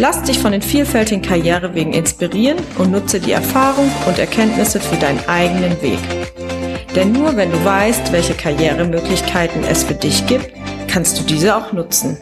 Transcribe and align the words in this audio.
Lass 0.00 0.22
dich 0.22 0.38
von 0.38 0.52
den 0.52 0.62
vielfältigen 0.62 1.20
Karrierewegen 1.20 1.92
inspirieren 1.92 2.56
und 2.78 2.90
nutze 2.90 3.20
die 3.20 3.32
Erfahrung 3.32 3.92
und 4.06 4.18
Erkenntnisse 4.18 4.80
für 4.80 4.96
deinen 4.96 5.20
eigenen 5.28 5.72
Weg. 5.82 5.98
Denn 6.94 7.12
nur 7.12 7.36
wenn 7.36 7.50
du 7.50 7.62
weißt, 7.62 8.10
welche 8.10 8.32
Karrieremöglichkeiten 8.32 9.62
es 9.62 9.84
für 9.84 9.92
dich 9.92 10.26
gibt, 10.26 10.52
kannst 10.88 11.20
du 11.20 11.24
diese 11.24 11.54
auch 11.54 11.74
nutzen. 11.74 12.16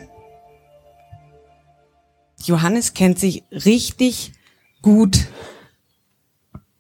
Johannes 2.43 2.95
kennt 2.95 3.21
sich 3.21 3.45
richtig 3.53 4.33
gut 4.83 5.29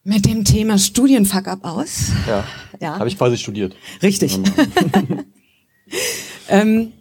mit 0.02 0.27
dem 0.27 0.44
Thema 0.44 0.78
Studienfuck-up 0.78 1.64
aus. 1.64 2.08
Ja. 2.27 2.44
ja. 2.80 2.98
Habe 2.98 3.08
ich 3.08 3.16
quasi 3.16 3.36
studiert. 3.36 3.77
Richtig. 4.02 4.36
ähm, 6.48 6.92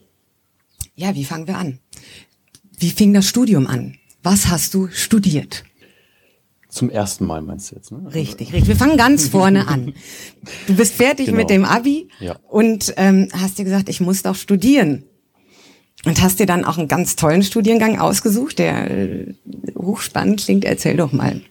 ja, 0.93 1.15
wie 1.15 1.25
fangen 1.25 1.47
wir 1.47 1.57
an? 1.57 1.79
Wie 2.77 2.91
fing 2.91 3.13
das 3.13 3.27
Studium 3.27 3.67
an? 3.67 3.95
Was 4.23 4.47
hast 4.47 4.73
du 4.73 4.87
studiert? 4.89 5.63
Zum 6.69 6.89
ersten 6.91 7.25
Mal 7.25 7.41
meinst 7.41 7.71
du 7.71 7.75
jetzt, 7.75 7.91
ne? 7.91 8.13
Richtig, 8.13 8.53
richtig. 8.53 8.67
Wir 8.67 8.75
fangen 8.75 8.97
ganz 8.97 9.29
vorne 9.29 9.67
an. 9.67 9.93
Du 10.67 10.75
bist 10.75 10.93
fertig 10.93 11.27
genau. 11.27 11.37
mit 11.37 11.49
dem 11.49 11.65
Abi 11.65 12.09
ja. 12.19 12.35
und 12.49 12.93
ähm, 12.97 13.29
hast 13.33 13.57
dir 13.57 13.63
gesagt, 13.63 13.89
ich 13.89 13.99
muss 13.99 14.21
doch 14.21 14.35
studieren. 14.35 15.03
Und 16.05 16.21
hast 16.21 16.39
dir 16.39 16.45
dann 16.45 16.63
auch 16.63 16.77
einen 16.77 16.87
ganz 16.87 17.15
tollen 17.15 17.41
Studiengang 17.41 17.99
ausgesucht, 17.99 18.59
der 18.59 18.91
äh, 18.91 19.33
hochspannend 19.75 20.41
klingt. 20.41 20.63
Erzähl 20.63 20.95
doch 20.95 21.11
mal. 21.11 21.41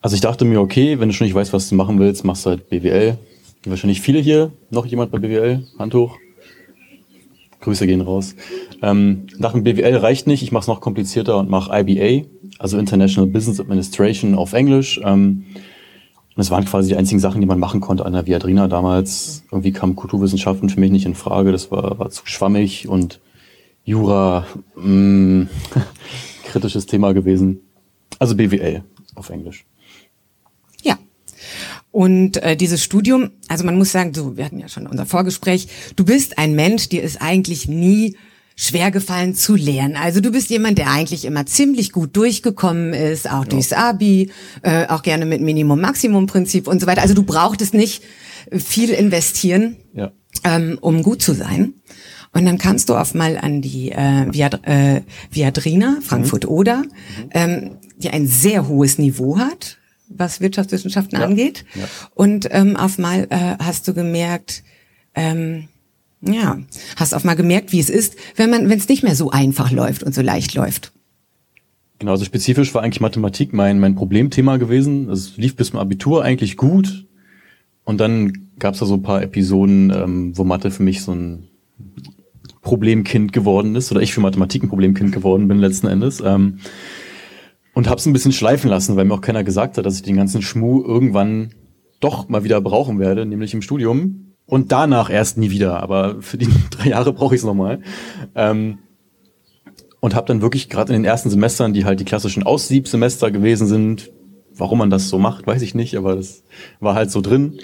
Also 0.00 0.14
ich 0.14 0.20
dachte 0.20 0.44
mir, 0.44 0.60
okay, 0.60 1.00
wenn 1.00 1.08
du 1.08 1.14
schon 1.14 1.26
nicht 1.26 1.34
weißt, 1.34 1.52
was 1.52 1.68
du 1.68 1.74
machen 1.74 1.98
willst, 1.98 2.24
machst 2.24 2.46
du 2.46 2.50
halt 2.50 2.70
BWL. 2.70 3.18
Wahrscheinlich 3.64 4.00
viele 4.00 4.20
hier. 4.20 4.52
Noch 4.70 4.86
jemand 4.86 5.10
bei 5.10 5.18
BWL? 5.18 5.66
Hand 5.78 5.94
hoch. 5.94 6.16
Grüße 7.68 7.86
gehen 7.86 8.00
raus. 8.00 8.34
Ähm, 8.80 9.26
nach 9.36 9.52
dem 9.52 9.62
BWL 9.62 9.96
reicht 9.96 10.26
nicht, 10.26 10.42
ich 10.42 10.52
mache 10.52 10.62
es 10.62 10.68
noch 10.68 10.80
komplizierter 10.80 11.36
und 11.36 11.50
mache 11.50 11.70
IBA, 11.78 12.26
also 12.58 12.78
International 12.78 13.28
Business 13.28 13.60
Administration 13.60 14.34
auf 14.34 14.54
Englisch. 14.54 14.98
Ähm, 15.04 15.44
und 16.34 16.40
es 16.40 16.50
waren 16.50 16.64
quasi 16.64 16.88
die 16.88 16.96
einzigen 16.96 17.20
Sachen, 17.20 17.42
die 17.42 17.46
man 17.46 17.58
machen 17.58 17.82
konnte 17.82 18.06
an 18.06 18.14
der 18.14 18.26
Viadrina 18.26 18.68
damals. 18.68 19.42
Irgendwie 19.52 19.72
kamen 19.72 19.96
Kulturwissenschaften 19.96 20.70
für 20.70 20.80
mich 20.80 20.90
nicht 20.90 21.04
in 21.04 21.14
Frage, 21.14 21.52
das 21.52 21.70
war, 21.70 21.98
war 21.98 22.08
zu 22.08 22.22
schwammig 22.24 22.88
und 22.88 23.20
Jura, 23.84 24.46
mh, 24.76 24.86
mm, 24.86 25.48
kritisches 26.44 26.86
Thema 26.86 27.12
gewesen. 27.12 27.60
Also 28.18 28.34
BWL 28.34 28.82
auf 29.14 29.28
Englisch. 29.28 29.66
Und 31.98 32.40
äh, 32.44 32.56
dieses 32.56 32.84
Studium, 32.84 33.30
also 33.48 33.64
man 33.64 33.76
muss 33.76 33.90
sagen, 33.90 34.14
so, 34.14 34.36
wir 34.36 34.44
hatten 34.44 34.60
ja 34.60 34.68
schon 34.68 34.86
unser 34.86 35.04
Vorgespräch, 35.04 35.66
du 35.96 36.04
bist 36.04 36.38
ein 36.38 36.54
Mensch, 36.54 36.88
dir 36.88 37.02
ist 37.02 37.20
eigentlich 37.20 37.66
nie 37.66 38.16
schwer 38.54 38.92
gefallen 38.92 39.34
zu 39.34 39.56
lernen. 39.56 39.96
Also 39.96 40.20
du 40.20 40.30
bist 40.30 40.48
jemand, 40.48 40.78
der 40.78 40.92
eigentlich 40.92 41.24
immer 41.24 41.44
ziemlich 41.46 41.90
gut 41.90 42.16
durchgekommen 42.16 42.92
ist, 42.92 43.28
auch 43.28 43.42
ja. 43.42 43.48
durchs 43.48 43.72
Abi, 43.72 44.30
äh, 44.62 44.86
auch 44.86 45.02
gerne 45.02 45.26
mit 45.26 45.40
Minimum-Maximum-Prinzip 45.40 46.68
und 46.68 46.80
so 46.80 46.86
weiter. 46.86 47.02
Also 47.02 47.14
du 47.14 47.24
brauchtest 47.24 47.74
nicht 47.74 48.04
viel 48.52 48.90
investieren, 48.90 49.74
ja. 49.92 50.12
ähm, 50.44 50.78
um 50.80 51.02
gut 51.02 51.20
zu 51.20 51.32
sein. 51.34 51.74
Und 52.32 52.44
dann 52.46 52.58
kannst 52.58 52.90
du 52.90 52.94
oft 52.94 53.16
mal 53.16 53.36
an 53.38 53.60
die 53.60 53.90
äh, 53.90 54.32
Viad 54.32 54.60
äh, 54.68 55.00
Viadrina, 55.32 55.98
Frankfurt-Oder, 56.00 56.76
mhm. 56.76 57.30
ähm, 57.32 57.70
die 57.96 58.10
ein 58.10 58.28
sehr 58.28 58.68
hohes 58.68 58.98
Niveau 58.98 59.38
hat, 59.38 59.78
was 60.08 60.40
Wirtschaftswissenschaften 60.40 61.18
ja. 61.18 61.24
angeht. 61.24 61.64
Ja. 61.74 61.84
Und 62.14 62.48
ähm, 62.50 62.76
auf 62.76 62.98
mal 62.98 63.26
äh, 63.30 63.56
hast 63.62 63.86
du 63.88 63.94
gemerkt, 63.94 64.62
ähm, 65.14 65.68
ja, 66.20 66.58
hast 66.96 67.14
auf 67.14 67.24
mal 67.24 67.34
gemerkt, 67.34 67.72
wie 67.72 67.80
es 67.80 67.90
ist, 67.90 68.16
wenn 68.36 68.50
man, 68.50 68.68
wenn 68.68 68.78
es 68.78 68.88
nicht 68.88 69.02
mehr 69.02 69.14
so 69.14 69.30
einfach 69.30 69.70
läuft 69.70 70.02
und 70.02 70.14
so 70.14 70.22
leicht 70.22 70.54
läuft. 70.54 70.92
Genau, 71.98 72.12
also 72.12 72.24
spezifisch 72.24 72.72
war 72.74 72.82
eigentlich 72.82 73.00
Mathematik 73.00 73.52
mein, 73.52 73.80
mein 73.80 73.96
Problemthema 73.96 74.56
gewesen. 74.56 75.10
Es 75.10 75.36
lief 75.36 75.56
bis 75.56 75.70
zum 75.70 75.80
Abitur 75.80 76.22
eigentlich 76.24 76.56
gut. 76.56 77.06
Und 77.84 77.98
dann 78.00 78.50
gab 78.58 78.74
es 78.74 78.80
da 78.80 78.86
so 78.86 78.94
ein 78.94 79.02
paar 79.02 79.22
Episoden, 79.22 79.90
ähm, 79.90 80.36
wo 80.36 80.44
Mathe 80.44 80.70
für 80.70 80.82
mich 80.82 81.02
so 81.02 81.12
ein 81.12 81.48
Problemkind 82.62 83.32
geworden 83.32 83.74
ist, 83.76 83.90
oder 83.90 84.02
ich 84.02 84.12
für 84.12 84.20
Mathematik 84.20 84.62
ein 84.62 84.68
Problemkind 84.68 85.12
geworden 85.12 85.48
bin 85.48 85.58
letzten 85.58 85.86
Endes. 85.86 86.20
Ähm, 86.20 86.58
und 87.78 87.88
hab's 87.88 88.06
ein 88.06 88.12
bisschen 88.12 88.32
schleifen 88.32 88.68
lassen, 88.68 88.96
weil 88.96 89.04
mir 89.04 89.14
auch 89.14 89.20
keiner 89.20 89.44
gesagt 89.44 89.78
hat, 89.78 89.86
dass 89.86 89.94
ich 89.94 90.02
den 90.02 90.16
ganzen 90.16 90.42
Schmuh 90.42 90.82
irgendwann 90.82 91.54
doch 92.00 92.28
mal 92.28 92.42
wieder 92.42 92.60
brauchen 92.60 92.98
werde, 92.98 93.24
nämlich 93.24 93.54
im 93.54 93.62
Studium. 93.62 94.34
Und 94.46 94.72
danach 94.72 95.10
erst 95.10 95.38
nie 95.38 95.52
wieder, 95.52 95.80
aber 95.80 96.20
für 96.20 96.38
die 96.38 96.48
drei 96.70 96.88
Jahre 96.88 97.12
brauche 97.12 97.36
ich 97.36 97.40
es 97.40 97.44
nochmal. 97.44 97.78
Ähm, 98.34 98.78
und 100.00 100.16
habe 100.16 100.26
dann 100.26 100.42
wirklich 100.42 100.68
gerade 100.68 100.92
in 100.92 101.02
den 101.02 101.08
ersten 101.08 101.30
Semestern, 101.30 101.72
die 101.72 101.84
halt 101.84 102.00
die 102.00 102.04
klassischen 102.04 102.42
Aussiebsemester 102.42 103.30
gewesen 103.30 103.68
sind, 103.68 104.10
warum 104.56 104.78
man 104.78 104.90
das 104.90 105.08
so 105.08 105.20
macht, 105.20 105.46
weiß 105.46 105.62
ich 105.62 105.76
nicht, 105.76 105.96
aber 105.96 106.16
das 106.16 106.42
war 106.80 106.96
halt 106.96 107.12
so 107.12 107.20
drin. 107.20 107.60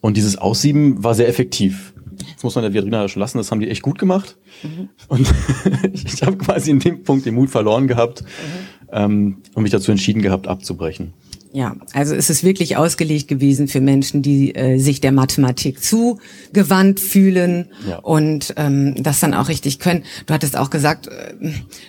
Und 0.00 0.16
dieses 0.16 0.36
Aussieben 0.36 1.04
war 1.04 1.14
sehr 1.14 1.28
effektiv. 1.28 1.94
Das 2.34 2.42
muss 2.42 2.56
man 2.56 2.62
der 2.62 2.72
Viadrina 2.72 3.06
schon 3.06 3.20
lassen, 3.20 3.38
das 3.38 3.52
haben 3.52 3.60
die 3.60 3.70
echt 3.70 3.82
gut 3.82 4.00
gemacht. 4.00 4.36
Mhm. 4.64 4.88
Und 5.06 5.32
ich 5.92 6.24
habe 6.24 6.38
quasi 6.38 6.72
in 6.72 6.80
dem 6.80 7.04
Punkt 7.04 7.24
den 7.24 7.36
Mut 7.36 7.50
verloren 7.50 7.86
gehabt. 7.86 8.22
Mhm 8.22 8.77
ähm, 8.92 9.38
und 9.54 9.62
mich 9.62 9.72
dazu 9.72 9.90
entschieden 9.90 10.22
gehabt, 10.22 10.46
abzubrechen. 10.46 11.12
Ja, 11.52 11.76
also 11.94 12.14
es 12.14 12.28
ist 12.28 12.44
wirklich 12.44 12.76
ausgelegt 12.76 13.26
gewesen 13.26 13.68
für 13.68 13.80
Menschen, 13.80 14.20
die 14.20 14.54
äh, 14.54 14.78
sich 14.78 15.00
der 15.00 15.12
Mathematik 15.12 15.82
zugewandt 15.82 17.00
fühlen 17.00 17.68
ja. 17.88 17.98
und 18.00 18.52
ähm, 18.56 18.94
das 19.02 19.20
dann 19.20 19.32
auch 19.32 19.48
richtig 19.48 19.78
können. 19.78 20.04
Du 20.26 20.34
hattest 20.34 20.58
auch 20.58 20.68
gesagt, 20.68 21.08
äh, 21.08 21.34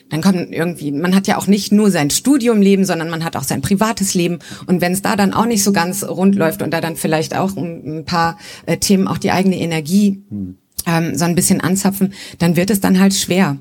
dann 0.09 0.21
kommt 0.21 0.51
irgendwie, 0.51 0.91
man 0.91 1.13
hat 1.13 1.27
ja 1.27 1.37
auch 1.37 1.47
nicht 1.47 1.73
nur 1.73 1.91
sein 1.91 2.09
Studiumleben, 2.09 2.85
sondern 2.85 3.09
man 3.09 3.25
hat 3.25 3.35
auch 3.35 3.43
sein 3.43 3.61
privates 3.61 4.13
Leben. 4.13 4.39
Und 4.65 4.79
wenn 4.79 4.93
es 4.93 5.01
da 5.01 5.17
dann 5.17 5.33
auch 5.33 5.45
nicht 5.45 5.63
so 5.63 5.73
ganz 5.73 6.03
rund 6.03 6.35
läuft 6.35 6.61
und 6.61 6.71
da 6.71 6.79
dann 6.79 6.95
vielleicht 6.95 7.35
auch 7.35 7.57
ein, 7.57 7.99
ein 7.99 8.05
paar 8.05 8.37
äh, 8.65 8.77
Themen 8.77 9.07
auch 9.07 9.17
die 9.17 9.31
eigene 9.31 9.59
Energie 9.59 10.23
hm. 10.29 10.55
ähm, 10.85 11.15
so 11.15 11.25
ein 11.25 11.35
bisschen 11.35 11.59
anzapfen, 11.59 12.13
dann 12.37 12.55
wird 12.55 12.69
es 12.69 12.79
dann 12.79 12.99
halt 12.99 13.13
schwer. 13.13 13.57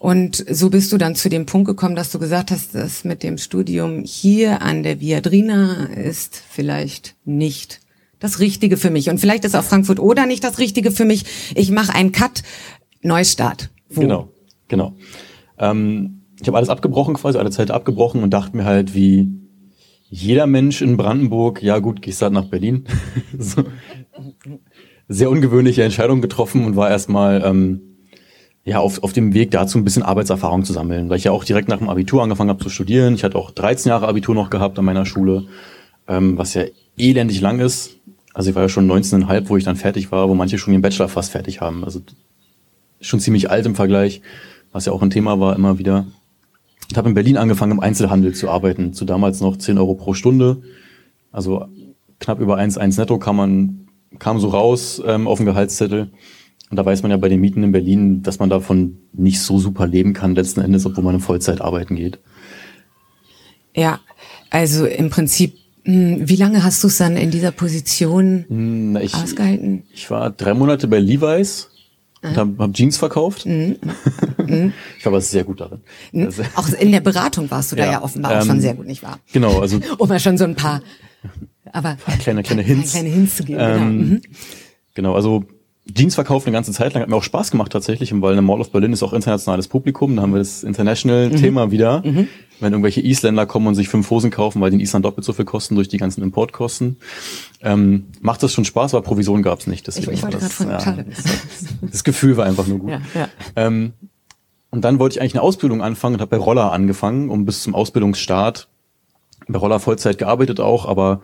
Und 0.00 0.46
so 0.50 0.70
bist 0.70 0.90
du 0.92 0.96
dann 0.96 1.14
zu 1.14 1.28
dem 1.28 1.44
Punkt 1.44 1.68
gekommen, 1.68 1.94
dass 1.94 2.10
du 2.10 2.18
gesagt 2.18 2.50
hast, 2.52 2.74
dass 2.74 3.04
mit 3.04 3.22
dem 3.22 3.36
Studium 3.36 4.02
hier 4.02 4.62
an 4.62 4.82
der 4.82 4.98
Viadrina 4.98 5.90
ist 5.94 6.40
vielleicht 6.48 7.16
nicht 7.26 7.80
das 8.18 8.40
Richtige 8.40 8.78
für 8.78 8.88
mich. 8.88 9.10
Und 9.10 9.18
vielleicht 9.18 9.44
ist 9.44 9.54
auch 9.54 9.62
Frankfurt 9.62 10.00
oder 10.00 10.24
nicht 10.24 10.42
das 10.42 10.58
Richtige 10.58 10.90
für 10.90 11.04
mich. 11.04 11.52
Ich 11.54 11.70
mache 11.70 11.94
einen 11.94 12.12
Cut, 12.12 12.42
Neustart. 13.02 13.68
Wo? 13.90 14.00
Genau, 14.00 14.28
genau. 14.68 14.94
Ähm, 15.58 16.22
ich 16.40 16.48
habe 16.48 16.56
alles 16.56 16.70
abgebrochen, 16.70 17.12
quasi 17.12 17.36
alle 17.36 17.50
Zeit 17.50 17.70
abgebrochen 17.70 18.22
und 18.22 18.30
dachte 18.30 18.56
mir 18.56 18.64
halt, 18.64 18.94
wie 18.94 19.28
jeder 20.08 20.46
Mensch 20.46 20.80
in 20.80 20.96
Brandenburg, 20.96 21.62
ja 21.62 21.78
gut, 21.78 22.00
gehst 22.00 22.22
halt 22.22 22.32
nach 22.32 22.46
Berlin. 22.46 22.86
so. 23.38 23.64
Sehr 25.08 25.28
ungewöhnliche 25.28 25.82
Entscheidung 25.82 26.22
getroffen 26.22 26.64
und 26.64 26.74
war 26.74 26.88
erstmal 26.88 27.42
ähm, 27.44 27.89
ja, 28.64 28.78
auf, 28.78 29.02
auf 29.02 29.12
dem 29.12 29.32
Weg 29.32 29.50
dazu 29.50 29.78
ein 29.78 29.84
bisschen 29.84 30.02
Arbeitserfahrung 30.02 30.64
zu 30.64 30.72
sammeln, 30.72 31.08
weil 31.08 31.16
ich 31.16 31.24
ja 31.24 31.32
auch 31.32 31.44
direkt 31.44 31.68
nach 31.68 31.78
dem 31.78 31.88
Abitur 31.88 32.22
angefangen 32.22 32.50
habe 32.50 32.62
zu 32.62 32.68
studieren. 32.68 33.14
Ich 33.14 33.24
hatte 33.24 33.38
auch 33.38 33.50
13 33.50 33.88
Jahre 33.88 34.06
Abitur 34.06 34.34
noch 34.34 34.50
gehabt 34.50 34.78
an 34.78 34.84
meiner 34.84 35.06
Schule, 35.06 35.44
ähm, 36.06 36.36
was 36.36 36.54
ja 36.54 36.64
elendig 36.96 37.40
lang 37.40 37.60
ist. 37.60 37.96
Also 38.34 38.50
ich 38.50 38.56
war 38.56 38.62
ja 38.62 38.68
schon 38.68 38.90
19,5, 38.90 39.48
wo 39.48 39.56
ich 39.56 39.64
dann 39.64 39.76
fertig 39.76 40.12
war, 40.12 40.28
wo 40.28 40.34
manche 40.34 40.58
schon 40.58 40.72
ihren 40.72 40.82
Bachelor 40.82 41.08
fast 41.08 41.32
fertig 41.32 41.60
haben. 41.60 41.84
Also 41.84 42.00
schon 43.00 43.20
ziemlich 43.20 43.50
alt 43.50 43.66
im 43.66 43.74
Vergleich, 43.74 44.20
was 44.72 44.86
ja 44.86 44.92
auch 44.92 45.02
ein 45.02 45.10
Thema 45.10 45.40
war 45.40 45.56
immer 45.56 45.78
wieder. 45.78 46.06
Ich 46.90 46.96
habe 46.96 47.08
in 47.08 47.14
Berlin 47.14 47.36
angefangen, 47.36 47.72
im 47.72 47.80
Einzelhandel 47.80 48.34
zu 48.34 48.50
arbeiten, 48.50 48.92
zu 48.92 49.04
damals 49.04 49.40
noch 49.40 49.56
10 49.56 49.78
Euro 49.78 49.94
pro 49.94 50.12
Stunde. 50.14 50.62
Also 51.32 51.66
knapp 52.18 52.40
über 52.40 52.58
1,1 52.58 52.98
netto 52.98 53.18
kam 53.18 53.36
man, 53.36 53.88
kam 54.18 54.38
so 54.38 54.48
raus 54.48 55.02
ähm, 55.04 55.26
auf 55.26 55.38
dem 55.38 55.46
Gehaltszettel. 55.46 56.10
Und 56.70 56.76
da 56.76 56.86
weiß 56.86 57.02
man 57.02 57.10
ja 57.10 57.16
bei 57.16 57.28
den 57.28 57.40
Mieten 57.40 57.62
in 57.64 57.72
Berlin, 57.72 58.22
dass 58.22 58.38
man 58.38 58.48
davon 58.48 58.98
nicht 59.12 59.40
so 59.40 59.58
super 59.58 59.86
leben 59.88 60.12
kann 60.12 60.34
letzten 60.36 60.60
Endes, 60.60 60.86
obwohl 60.86 61.02
man 61.04 61.16
in 61.16 61.20
Vollzeit 61.20 61.60
arbeiten 61.60 61.96
geht. 61.96 62.20
Ja, 63.74 64.00
also 64.50 64.86
im 64.86 65.10
Prinzip, 65.10 65.54
hm, 65.84 66.28
wie 66.28 66.36
lange 66.36 66.62
hast 66.62 66.82
du 66.82 66.88
es 66.88 66.98
dann 66.98 67.16
in 67.16 67.30
dieser 67.30 67.50
Position 67.50 68.44
hm, 68.48 68.96
ich, 69.02 69.14
ausgehalten? 69.14 69.82
Ich 69.92 70.10
war 70.10 70.30
drei 70.30 70.54
Monate 70.54 70.86
bei 70.88 70.98
Levi's 71.00 71.70
und 72.22 72.36
habe 72.36 72.54
hab 72.58 72.72
Jeans 72.74 72.96
verkauft. 72.98 73.46
Mhm. 73.46 73.76
ich 74.98 75.04
war 75.06 75.12
aber 75.12 75.20
sehr 75.20 75.42
gut 75.44 75.60
darin. 75.60 75.80
Also, 76.14 76.42
Auch 76.54 76.68
in 76.68 76.92
der 76.92 77.00
Beratung 77.00 77.50
warst 77.50 77.72
du 77.72 77.76
da 77.76 77.84
Ja, 77.86 77.92
ja 77.92 78.02
offenbar 78.02 78.32
auch 78.36 78.42
ähm, 78.42 78.46
schon 78.46 78.60
sehr 78.60 78.74
gut, 78.74 78.86
nicht 78.86 79.02
wahr? 79.02 79.18
genau, 79.32 79.58
also 79.60 79.80
Um 79.98 80.08
mal 80.08 80.20
schon 80.20 80.36
so 80.38 80.44
ein 80.44 80.54
paar, 80.54 80.82
aber 81.72 81.96
kleine, 82.20 82.42
kleine 82.42 82.62
Hints. 82.66 82.92
kleine 82.92 83.08
Hints 83.08 83.36
zu 83.36 83.44
geben. 83.44 83.58
genau. 83.58 83.76
Ähm, 83.76 83.98
Mhm. 84.10 84.20
Genau, 84.94 85.14
also 85.14 85.44
Jeans 85.94 86.14
verkauft 86.14 86.46
eine 86.46 86.54
ganze 86.54 86.72
Zeit 86.72 86.94
lang, 86.94 87.02
hat 87.02 87.08
mir 87.08 87.16
auch 87.16 87.22
Spaß 87.22 87.50
gemacht 87.50 87.72
tatsächlich, 87.72 88.12
weil 88.20 88.32
eine 88.32 88.42
Mall 88.42 88.60
of 88.60 88.70
Berlin 88.70 88.92
ist 88.92 89.02
auch 89.02 89.12
internationales 89.12 89.68
Publikum, 89.68 90.16
da 90.16 90.22
haben 90.22 90.32
wir 90.32 90.38
das 90.38 90.62
International-Thema 90.62 91.70
wieder. 91.70 92.02
Wenn 92.60 92.72
irgendwelche 92.72 93.00
Isländer 93.00 93.46
kommen 93.46 93.66
und 93.68 93.74
sich 93.74 93.88
fünf 93.88 94.10
Hosen 94.10 94.30
kaufen, 94.30 94.60
weil 94.60 94.70
die 94.70 94.76
in 94.76 94.80
Island 94.80 95.04
doppelt 95.04 95.24
so 95.24 95.32
viel 95.32 95.46
kosten 95.46 95.76
durch 95.76 95.88
die 95.88 95.96
ganzen 95.96 96.22
Importkosten, 96.22 96.96
ähm, 97.62 98.06
macht 98.20 98.42
das 98.42 98.52
schon 98.52 98.66
Spaß, 98.66 98.94
aber 98.94 99.02
Provision 99.02 99.42
gab's 99.42 99.66
nicht. 99.66 99.88
Ich, 99.88 99.94
Deswegen 99.94 100.12
ich 100.12 100.22
war 100.22 100.32
wollte 100.32 100.44
das, 100.44 100.52
von 100.52 100.68
ja, 100.68 100.78
ja. 100.78 101.04
das 101.80 102.04
Gefühl 102.04 102.36
war 102.36 102.44
einfach 102.44 102.66
nur 102.66 102.78
gut. 102.80 102.90
Ja, 102.90 103.00
ja. 103.14 103.28
Ähm, 103.56 103.94
und 104.70 104.84
dann 104.84 104.98
wollte 104.98 105.14
ich 105.14 105.20
eigentlich 105.20 105.34
eine 105.34 105.42
Ausbildung 105.42 105.82
anfangen 105.82 106.16
und 106.16 106.20
habe 106.20 106.36
bei 106.36 106.42
Roller 106.42 106.72
angefangen, 106.72 107.30
um 107.30 107.44
bis 107.44 107.62
zum 107.62 107.74
Ausbildungsstart 107.74 108.68
bei 109.48 109.58
Roller 109.58 109.80
Vollzeit 109.80 110.18
gearbeitet 110.18 110.60
auch, 110.60 110.86
aber 110.86 111.22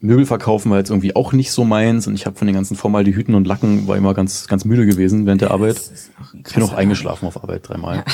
Möbel 0.00 0.26
verkaufen 0.26 0.70
war 0.70 0.78
jetzt 0.78 0.90
irgendwie 0.90 1.16
auch 1.16 1.32
nicht 1.32 1.50
so 1.50 1.64
meins 1.64 2.06
und 2.06 2.14
ich 2.14 2.26
habe 2.26 2.36
von 2.36 2.46
den 2.46 2.54
ganzen 2.54 2.76
Formaldehyden 2.76 3.34
und 3.34 3.46
Lacken 3.46 3.88
war 3.88 3.96
immer 3.96 4.12
ganz 4.12 4.46
ganz 4.46 4.64
müde 4.66 4.84
gewesen 4.84 5.24
während 5.24 5.40
der 5.40 5.50
Arbeit. 5.52 5.80
Ich 6.46 6.54
bin 6.54 6.62
auch 6.62 6.74
eingeschlafen 6.74 7.26
auf 7.26 7.42
Arbeit 7.42 7.66
dreimal. 7.68 8.04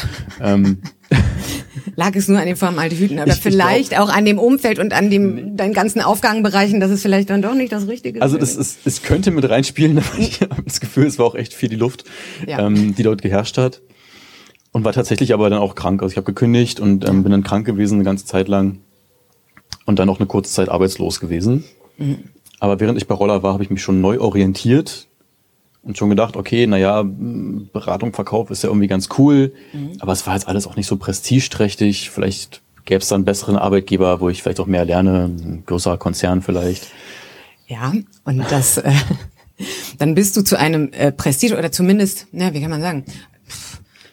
Ähm, 0.41 0.79
Lag 1.97 2.15
es 2.15 2.29
nur 2.29 2.39
an 2.39 2.47
den 2.47 2.57
Formaldehyd 2.57 3.13
oder 3.13 3.27
Ich- 3.27 3.35
ich 3.35 3.41
vielleicht 3.41 3.99
auch 3.99 4.09
an 4.09 4.25
dem 4.25 4.39
Umfeld 4.39 4.79
und 4.79 4.93
an 4.95 5.11
dem 5.11 5.57
deinen 5.57 5.73
ganzen 5.75 6.01
Aufgabenbereichen, 6.01 6.79
dass 6.81 6.91
es 6.91 7.03
vielleicht 7.03 7.31
dann 7.31 7.43
doch 7.43 7.55
nicht 7.55 7.73
das 7.73 7.89
Richtige 7.89 8.19
ist. 8.19 8.23
also 8.23 8.39
das 8.39 8.55
ist, 8.57 8.79
es 8.87 9.03
könnte 9.03 9.31
mit 9.33 9.49
reinspielen, 9.49 9.99
aber 9.99 10.19
ich 10.19 10.41
habe 10.41 10.63
das 10.63 10.81
Gefühl, 10.81 11.07
es 11.07 11.19
war 11.19 11.27
auch 11.27 11.35
echt 11.35 11.53
viel 11.53 11.69
die 11.69 11.77
Luft, 11.77 12.05
Ja. 12.47 12.65
ähm, 12.67 12.95
die 12.95 13.03
dort 13.03 13.23
geherrscht 13.23 13.59
hat. 13.59 13.83
Und 14.71 14.85
war 14.85 14.93
tatsächlich 14.95 15.35
aber 15.35 15.51
dann 15.51 15.59
auch 15.59 15.75
krank. 15.75 16.01
Also 16.01 16.13
ich 16.13 16.17
habe 16.17 16.25
gekündigt 16.25 16.81
und 16.81 17.07
ähm, 17.07 17.23
bin 17.25 17.33
dann 17.33 17.43
krank 17.43 17.67
gewesen 17.67 17.97
eine 17.97 18.05
ganze 18.05 18.25
Zeit 18.25 18.49
lang 18.49 18.79
und 19.87 19.99
dann 19.99 20.09
auch 20.09 20.19
eine 20.19 20.27
kurze 20.27 20.53
Zeit 20.53 20.69
arbeitslos 20.69 21.21
gewesen. 21.21 21.65
Mhm. 21.99 22.19
Aber 22.61 22.79
während 22.81 22.99
ich 22.99 23.07
bei 23.09 23.15
Roller 23.15 23.43
war, 23.43 23.55
habe 23.55 23.65
ich 23.65 23.71
mich 23.71 23.83
schon 23.83 24.01
neu 24.01 24.21
orientiert 24.21 25.09
und 25.83 25.99
schon 25.99 26.11
gedacht, 26.11 26.37
okay, 26.37 26.67
naja, 26.67 27.03
Beratung, 27.05 28.13
Verkauf 28.13 28.51
ist 28.51 28.63
ja 28.63 28.69
irgendwie 28.69 28.87
ganz 28.87 29.09
cool, 29.19 29.53
Mhm. 29.73 29.93
aber 29.99 30.13
es 30.13 30.27
war 30.27 30.35
jetzt 30.35 30.47
alles 30.47 30.67
auch 30.67 30.77
nicht 30.77 30.87
so 30.87 30.97
prestigeträchtig. 30.97 32.11
Vielleicht 32.11 32.63
gäbe 32.85 33.01
es 33.01 33.09
dann 33.09 33.17
einen 33.17 33.25
besseren 33.25 33.57
Arbeitgeber, 33.57 34.21
wo 34.21 34.29
ich 34.29 34.43
vielleicht 34.43 34.61
auch 34.61 34.67
mehr 34.67 34.85
lerne, 34.85 35.25
ein 35.25 35.65
größerer 35.67 35.99
Konzern 35.99 36.43
vielleicht. 36.43 36.87
Ja, 37.67 37.93
und 38.25 38.45
das, 38.51 38.79
äh, 38.79 38.93
dann 39.99 40.15
bist 40.15 40.37
du 40.37 40.43
zu 40.43 40.59
einem 40.59 40.93
äh, 40.93 41.11
Prestige 41.11 41.57
oder 41.57 41.73
zumindest, 41.73 42.27
na, 42.33 42.55
wie 42.55 42.61
kann 42.61 42.71
man 42.71 42.81
sagen, 42.81 43.05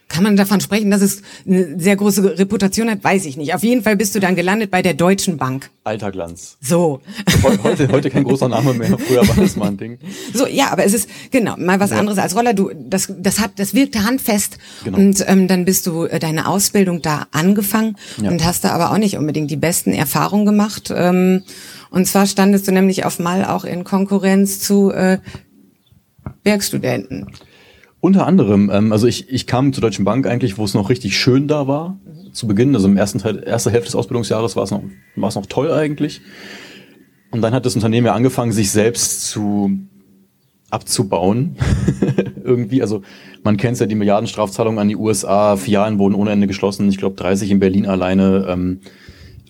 kann 0.09 0.23
man 0.23 0.35
davon 0.35 0.59
sprechen, 0.59 0.89
dass 0.91 1.01
es 1.01 1.21
eine 1.47 1.79
sehr 1.79 1.95
große 1.95 2.37
Reputation 2.39 2.89
hat? 2.89 3.03
Weiß 3.03 3.25
ich 3.25 3.37
nicht. 3.37 3.53
Auf 3.53 3.63
jeden 3.63 3.83
Fall 3.83 3.95
bist 3.95 4.15
du 4.15 4.19
dann 4.19 4.35
gelandet 4.35 4.71
bei 4.71 4.81
der 4.81 4.95
Deutschen 4.95 5.37
Bank. 5.37 5.69
Alter 5.83 6.11
Glanz. 6.11 6.57
So. 6.61 6.99
Heu- 7.43 7.57
Heute, 7.63 7.87
heute 7.91 8.09
kein 8.09 8.23
großer 8.23 8.49
Name 8.49 8.73
mehr. 8.73 8.97
Früher 8.97 9.27
war 9.27 9.35
das 9.35 9.55
mal 9.55 9.67
ein 9.67 9.77
Ding. 9.77 9.99
So, 10.33 10.47
ja, 10.47 10.71
aber 10.71 10.83
es 10.83 10.93
ist 10.93 11.09
genau 11.31 11.55
mal 11.57 11.79
was 11.79 11.91
Ja. 11.91 11.99
anderes 11.99 12.17
als 12.19 12.35
Roller. 12.35 12.53
Du, 12.53 12.71
das, 12.75 13.13
das 13.17 13.39
hat, 13.39 13.51
das 13.57 13.73
wirkte 13.75 14.03
handfest. 14.03 14.57
Genau. 14.83 14.97
Und 14.97 15.23
ähm, 15.27 15.47
dann 15.47 15.63
bist 15.65 15.85
du 15.87 16.03
äh, 16.05 16.19
deine 16.19 16.47
Ausbildung 16.47 17.01
da 17.01 17.27
angefangen 17.31 17.95
Ja. 18.21 18.29
und 18.31 18.43
hast 18.43 18.63
da 18.63 18.71
aber 18.71 18.91
auch 18.91 18.97
nicht 18.97 19.15
unbedingt 19.17 19.49
die 19.51 19.57
besten 19.57 19.93
Erfahrungen 19.93 20.45
gemacht. 20.45 20.91
Ähm, 20.95 21.43
und 21.91 22.05
zwar 22.07 22.25
standest 22.25 22.67
du 22.67 22.71
nämlich 22.71 23.05
auf 23.05 23.19
Mal 23.19 23.45
auch 23.45 23.63
in 23.63 23.83
Konkurrenz 23.83 24.59
zu 24.59 24.91
äh, 24.91 25.19
Werkstudenten. 26.43 27.27
Unter 28.01 28.25
anderem, 28.25 28.69
ähm, 28.73 28.91
also 28.91 29.07
ich, 29.07 29.29
ich 29.29 29.45
kam 29.45 29.73
zur 29.73 29.81
Deutschen 29.81 30.05
Bank 30.05 30.25
eigentlich, 30.25 30.57
wo 30.57 30.63
es 30.63 30.73
noch 30.73 30.89
richtig 30.89 31.17
schön 31.17 31.47
da 31.47 31.67
war, 31.67 31.99
zu 32.31 32.47
Beginn. 32.47 32.73
Also 32.73 32.87
im 32.87 32.97
ersten 32.97 33.19
Teil, 33.19 33.43
erste 33.45 33.71
Hälfte 33.71 33.87
des 33.87 33.95
Ausbildungsjahres 33.95 34.55
war 34.55 34.63
es 34.63 34.71
noch, 34.71 34.83
war 35.15 35.29
es 35.29 35.35
noch 35.35 35.45
toll 35.47 35.71
eigentlich. 35.71 36.21
Und 37.31 37.41
dann 37.41 37.53
hat 37.53 37.65
das 37.65 37.75
Unternehmen 37.75 38.07
ja 38.07 38.13
angefangen, 38.13 38.51
sich 38.51 38.71
selbst 38.71 39.27
zu 39.27 39.77
abzubauen. 40.69 41.55
Irgendwie, 42.43 42.81
also 42.81 43.01
man 43.43 43.57
kennt 43.57 43.79
ja 43.79 43.85
die 43.85 43.95
Milliardenstrafzahlungen 43.95 44.79
an 44.79 44.87
die 44.87 44.95
USA, 44.95 45.57
Filialen 45.57 45.99
wurden 45.99 46.15
ohne 46.15 46.31
Ende 46.31 46.47
geschlossen, 46.47 46.89
ich 46.89 46.97
glaube 46.97 47.15
30 47.15 47.51
in 47.51 47.59
Berlin 47.59 47.85
alleine. 47.85 48.45
Ähm, 48.49 48.79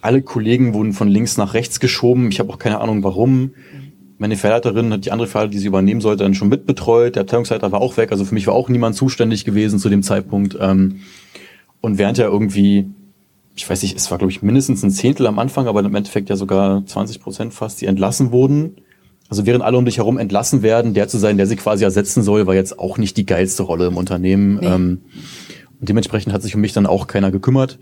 alle 0.01 0.21
Kollegen 0.21 0.73
wurden 0.73 0.93
von 0.93 1.09
links 1.09 1.37
nach 1.37 1.53
rechts 1.53 1.79
geschoben. 1.79 2.29
Ich 2.31 2.39
habe 2.39 2.51
auch 2.51 2.59
keine 2.59 2.79
Ahnung 2.79 3.03
warum. 3.03 3.51
Meine 4.19 4.35
Verleiterin 4.35 4.91
hat 4.91 5.05
die 5.05 5.11
andere 5.11 5.29
Filiale, 5.29 5.49
die 5.49 5.57
sie 5.59 5.67
übernehmen 5.67 6.01
sollte, 6.01 6.23
dann 6.23 6.35
schon 6.35 6.49
mitbetreut. 6.49 7.15
Der 7.15 7.21
Abteilungsleiter 7.21 7.71
war 7.71 7.79
auch 7.79 7.95
weg. 7.95 8.11
Also 8.11 8.25
für 8.25 8.33
mich 8.33 8.45
war 8.47 8.53
auch 8.53 8.67
niemand 8.67 8.95
zuständig 8.95 9.45
gewesen 9.45 9.79
zu 9.79 9.87
dem 9.87 10.03
Zeitpunkt. 10.03 10.57
Ähm, 10.59 10.99
und 11.79 11.97
während 11.97 12.17
ja 12.17 12.25
irgendwie, 12.25 12.89
ich 13.55 13.67
weiß 13.67 13.81
nicht, 13.81 13.95
es 13.95 14.11
war 14.11 14.17
glaube 14.17 14.31
ich 14.31 14.41
mindestens 14.41 14.83
ein 14.83 14.91
Zehntel 14.91 15.25
am 15.25 15.39
Anfang, 15.39 15.67
aber 15.67 15.79
im 15.79 15.95
Endeffekt 15.95 16.29
ja 16.29 16.35
sogar 16.35 16.85
20 16.85 17.21
Prozent 17.21 17.53
fast, 17.53 17.79
die 17.79 17.85
entlassen 17.85 18.33
wurden. 18.33 18.75
Also 19.29 19.45
während 19.45 19.63
alle 19.63 19.77
um 19.77 19.85
dich 19.85 19.99
herum 19.99 20.17
entlassen 20.17 20.63
werden, 20.63 20.93
der 20.93 21.07
zu 21.07 21.17
sein, 21.17 21.37
der 21.37 21.47
sie 21.47 21.55
quasi 21.55 21.85
ersetzen 21.85 22.21
soll, 22.21 22.45
war 22.45 22.55
jetzt 22.55 22.77
auch 22.77 22.97
nicht 22.97 23.15
die 23.15 23.25
geilste 23.25 23.63
Rolle 23.63 23.87
im 23.87 23.95
Unternehmen. 23.95 24.59
Nee. 24.59 24.67
Ähm, 24.67 25.01
und 25.79 25.87
dementsprechend 25.87 26.33
hat 26.33 26.41
sich 26.41 26.55
um 26.55 26.61
mich 26.61 26.73
dann 26.73 26.87
auch 26.87 27.07
keiner 27.07 27.31
gekümmert. 27.31 27.79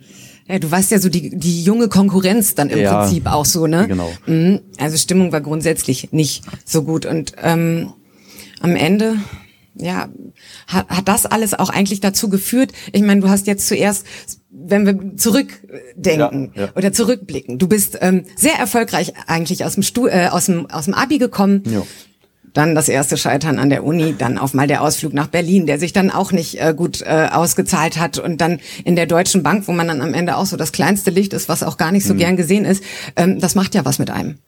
Ja, 0.48 0.60
du 0.60 0.72
warst 0.72 0.92
ja 0.92 1.00
so 1.00 1.10
die, 1.10 1.38
die 1.38 1.64
junge 1.64 1.90
Konkurrenz 1.90 2.56
dann 2.56 2.70
im 2.70 2.80
Ja, 2.80 3.02
Prinzip 3.02 3.26
auch 3.28 3.46
so, 3.46 3.68
ne? 3.68 3.88
genau. 3.88 4.12
Mhm. 4.26 4.62
Also 4.78 4.98
Stimmung 4.98 5.32
war 5.32 5.42
grundsätzlich 5.42 6.12
nicht 6.14 6.44
so 6.66 6.84
gut. 6.84 7.06
Und 7.06 7.34
ähm, 7.42 7.92
am 8.62 8.76
Ende, 8.76 9.18
ja, 9.76 10.08
hat, 10.68 10.88
hat 10.90 11.08
das 11.08 11.26
alles 11.26 11.54
auch 11.54 11.70
eigentlich 11.70 12.00
dazu 12.00 12.30
geführt? 12.30 12.72
Ich 12.94 13.02
meine, 13.02 13.22
du 13.22 13.30
hast 13.30 13.46
jetzt 13.48 13.68
zuerst, 13.68 14.06
wenn 14.50 14.86
wir 14.86 15.18
zurückdenken 15.18 16.52
Ja, 16.56 16.64
ja. 16.64 16.70
oder 16.76 16.94
zurückblicken, 16.94 17.60
du 17.60 17.68
bist 17.68 17.98
ähm, 18.02 18.24
sehr 18.36 18.56
erfolgreich 18.56 19.14
eigentlich 19.28 19.66
aus 19.66 19.74
dem, 19.76 19.84
Stu 19.84 20.08
äh, 20.08 20.30
aus 20.32 20.46
dem, 20.46 20.70
aus 20.70 20.86
dem 20.86 20.94
Abi 20.94 21.18
gekommen. 21.18 21.64
Ja. 21.70 21.84
Dann 22.58 22.74
das 22.74 22.90
erste 22.90 23.18
Scheitern 23.18 23.60
an 23.60 23.70
der 23.70 23.84
Uni, 23.84 24.16
dann 24.18 24.40
auf 24.40 24.56
mal 24.56 24.66
der 24.66 24.82
Ausflug 24.82 25.14
nach 25.14 25.28
Berlin, 25.28 25.68
der 25.68 25.78
sich 25.78 25.94
dann 25.94 26.10
auch 26.10 26.32
nicht 26.32 26.60
äh, 26.60 26.74
gut 26.76 27.04
äh, 27.04 27.28
ausgezahlt 27.32 28.00
hat 28.00 28.18
und 28.18 28.42
dann 28.42 28.60
in 28.84 28.96
der 28.96 29.06
Deutschen 29.06 29.44
Bank, 29.44 29.68
wo 29.68 29.74
man 29.74 29.88
dann 29.88 30.02
am 30.02 30.16
Ende 30.16 30.36
auch 30.38 30.48
so 30.48 30.58
das 30.58 30.72
kleinste 30.72 31.12
Licht 31.12 31.34
ist, 31.34 31.50
was 31.50 31.62
auch 31.62 31.78
gar 31.78 31.92
nicht 31.92 32.04
so 32.04 32.16
Mhm. 32.16 32.18
gern 32.18 32.36
gesehen 32.36 32.66
ist, 32.66 32.84
ähm, 33.16 33.40
das 33.40 33.54
macht 33.54 33.76
ja 33.76 33.86
was 33.86 34.00
mit 34.00 34.10
einem. 34.10 34.40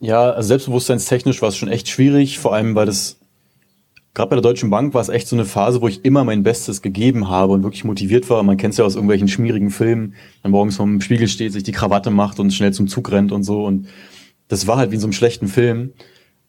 Ja, 0.00 0.30
also 0.30 0.48
selbstbewusstseinstechnisch 0.48 1.42
war 1.42 1.50
es 1.50 1.56
schon 1.58 1.68
echt 1.68 1.88
schwierig, 1.90 2.38
vor 2.38 2.54
allem 2.54 2.74
weil 2.74 2.86
das, 2.86 3.18
gerade 4.14 4.30
bei 4.30 4.36
der 4.36 4.42
Deutschen 4.42 4.70
Bank 4.70 4.94
war 4.94 5.02
es 5.02 5.10
echt 5.10 5.28
so 5.28 5.36
eine 5.36 5.44
Phase, 5.44 5.82
wo 5.82 5.88
ich 5.88 6.02
immer 6.02 6.24
mein 6.24 6.44
Bestes 6.44 6.80
gegeben 6.80 7.28
habe 7.28 7.52
und 7.52 7.62
wirklich 7.62 7.84
motiviert 7.84 8.30
war. 8.30 8.42
Man 8.42 8.56
kennt 8.56 8.72
es 8.72 8.78
ja 8.78 8.86
aus 8.86 8.94
irgendwelchen 8.94 9.28
schmierigen 9.28 9.68
Filmen, 9.68 10.14
dann 10.42 10.52
morgens 10.52 10.76
vorm 10.76 11.02
Spiegel 11.02 11.28
steht, 11.28 11.52
sich 11.52 11.62
die 11.62 11.72
Krawatte 11.72 12.08
macht 12.10 12.40
und 12.40 12.54
schnell 12.54 12.72
zum 12.72 12.88
Zug 12.88 13.12
rennt 13.12 13.32
und 13.32 13.42
so. 13.42 13.66
Und 13.66 13.88
das 14.48 14.66
war 14.66 14.78
halt 14.78 14.92
wie 14.92 14.94
in 14.94 15.00
so 15.02 15.08
einem 15.08 15.12
schlechten 15.12 15.48
Film. 15.48 15.92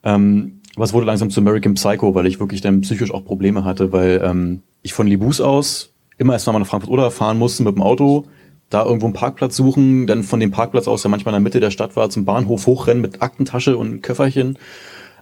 Ähm, 0.08 0.62
aber 0.78 0.94
wurde 0.94 1.06
langsam 1.06 1.30
zu 1.30 1.42
American 1.42 1.74
Psycho, 1.74 2.16
weil 2.16 2.28
ich 2.28 2.40
wirklich 2.40 2.62
dann 2.62 2.82
psychisch 2.82 3.12
auch 3.12 3.26
Probleme 3.26 3.66
hatte, 3.66 3.92
weil 3.92 4.22
ähm, 4.24 4.62
ich 4.82 4.94
von 4.94 5.06
Libus 5.06 5.42
aus 5.42 5.94
immer 6.18 6.34
erst 6.34 6.48
mal 6.48 6.58
nach 6.58 6.66
Frankfurt 6.66 6.92
oder 6.92 7.12
fahren 7.12 7.38
musste 7.38 7.64
mit 7.64 7.76
dem 7.76 7.82
Auto, 7.82 8.26
da 8.70 8.86
irgendwo 8.86 9.08
einen 9.08 9.14
Parkplatz 9.14 9.58
suchen, 9.58 10.08
dann 10.08 10.24
von 10.24 10.40
dem 10.40 10.52
Parkplatz 10.52 10.88
aus, 10.88 11.02
der 11.02 11.12
manchmal 11.12 11.34
in 11.34 11.38
der 11.38 11.44
Mitte 11.44 11.60
der 11.60 11.72
Stadt 11.72 11.96
war, 11.98 12.10
zum 12.10 12.24
Bahnhof 12.24 12.68
hochrennen 12.68 13.02
mit 13.02 13.22
Aktentasche 13.22 13.78
und 13.78 14.02
Köfferchen. 14.02 14.58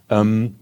Ähm, 0.09 0.55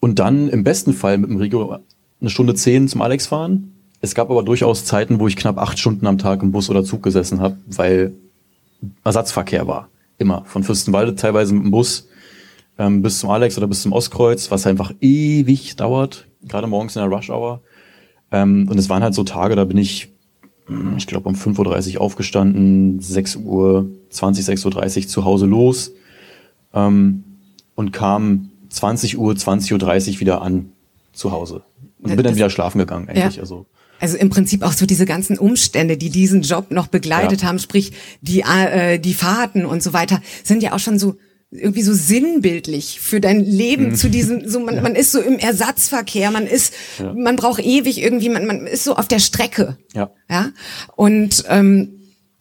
und 0.00 0.18
dann 0.20 0.48
im 0.48 0.62
besten 0.62 0.92
Fall 0.92 1.18
mit 1.18 1.30
dem 1.30 1.38
Regio 1.38 1.78
eine 2.20 2.30
Stunde 2.30 2.54
zehn 2.54 2.86
zum 2.86 3.02
Alex 3.02 3.26
fahren. 3.26 3.72
Es 4.00 4.14
gab 4.14 4.30
aber 4.30 4.44
durchaus 4.44 4.84
Zeiten, 4.84 5.18
wo 5.18 5.26
ich 5.26 5.36
knapp 5.36 5.58
acht 5.58 5.78
Stunden 5.78 6.06
am 6.06 6.18
Tag 6.18 6.42
im 6.42 6.52
Bus 6.52 6.70
oder 6.70 6.84
Zug 6.84 7.02
gesessen 7.02 7.40
habe, 7.40 7.56
weil 7.66 8.14
Ersatzverkehr 9.02 9.66
war. 9.66 9.88
Immer. 10.18 10.44
Von 10.44 10.62
Fürstenwalde 10.62 11.16
teilweise 11.16 11.54
mit 11.54 11.64
dem 11.64 11.70
Bus 11.70 12.08
ähm, 12.78 13.02
bis 13.02 13.18
zum 13.20 13.30
Alex 13.30 13.56
oder 13.58 13.66
bis 13.66 13.82
zum 13.82 13.92
Ostkreuz, 13.92 14.50
was 14.50 14.66
einfach 14.66 14.92
ewig 15.00 15.76
dauert, 15.76 16.26
gerade 16.42 16.66
morgens 16.66 16.96
in 16.96 17.02
der 17.02 17.10
Rush 17.10 17.30
Hour. 17.30 17.60
Ähm, 18.32 18.68
und 18.70 18.78
es 18.78 18.88
waren 18.88 19.02
halt 19.02 19.14
so 19.14 19.22
Tage, 19.24 19.54
da 19.56 19.64
bin 19.64 19.76
ich, 19.78 20.08
hm, 20.66 20.94
ich 20.96 21.06
glaube, 21.06 21.28
um 21.28 21.34
5.30 21.34 21.96
Uhr 21.96 22.00
aufgestanden, 22.00 23.00
6 23.00 23.36
Uhr, 23.36 23.86
20, 24.10 24.44
6.30 24.46 25.02
Uhr 25.02 25.08
zu 25.08 25.24
Hause 25.24 25.46
los 25.46 25.92
ähm, 26.72 27.24
und 27.74 27.92
kam 27.92 28.50
20 28.70 29.18
Uhr, 29.18 29.32
20.30 29.34 30.14
Uhr 30.14 30.20
wieder 30.20 30.42
an 30.42 30.70
zu 31.12 31.30
Hause. 31.32 31.62
Und 32.00 32.08
bin 32.08 32.16
dann 32.18 32.24
Das- 32.24 32.36
wieder 32.36 32.50
schlafen 32.50 32.78
gegangen, 32.78 33.08
eigentlich. 33.08 33.36
Ja. 33.36 33.40
Also, 33.42 33.66
Also 34.00 34.16
im 34.18 34.28
Prinzip 34.30 34.62
auch 34.62 34.72
so 34.72 34.84
diese 34.84 35.06
ganzen 35.06 35.38
Umstände, 35.38 35.96
die 35.96 36.10
diesen 36.10 36.42
Job 36.42 36.70
noch 36.72 36.88
begleitet 36.88 37.42
Ja. 37.42 37.48
haben, 37.48 37.58
sprich 37.60 37.92
die 38.20 38.40
äh, 38.42 38.98
die 38.98 39.14
Fahrten 39.14 39.64
und 39.64 39.82
so 39.82 39.92
weiter, 39.92 40.20
sind 40.42 40.62
ja 40.62 40.72
auch 40.72 40.78
schon 40.80 40.98
so 40.98 41.16
irgendwie 41.54 41.82
so 41.82 41.94
sinnbildlich 41.94 43.00
für 43.00 43.20
dein 43.20 43.40
Leben 43.44 43.90
Mhm. 43.90 43.94
zu 43.94 44.08
diesem 44.10 44.48
so 44.48 44.60
man, 44.60 44.82
man 44.82 44.94
ist 44.96 45.12
so 45.12 45.20
im 45.20 45.38
Ersatzverkehr, 45.38 46.30
man 46.30 46.46
ist 46.46 46.74
Ja. 46.98 47.12
man 47.14 47.36
braucht 47.36 47.64
ewig 47.64 48.02
irgendwie 48.02 48.28
man 48.28 48.46
man 48.46 48.66
ist 48.66 48.84
so 48.84 48.96
auf 48.96 49.08
der 49.08 49.20
Strecke. 49.20 49.76
ja. 49.94 50.10
Ja? 50.28 50.50
Und 50.96 51.44
ähm, 51.48 51.90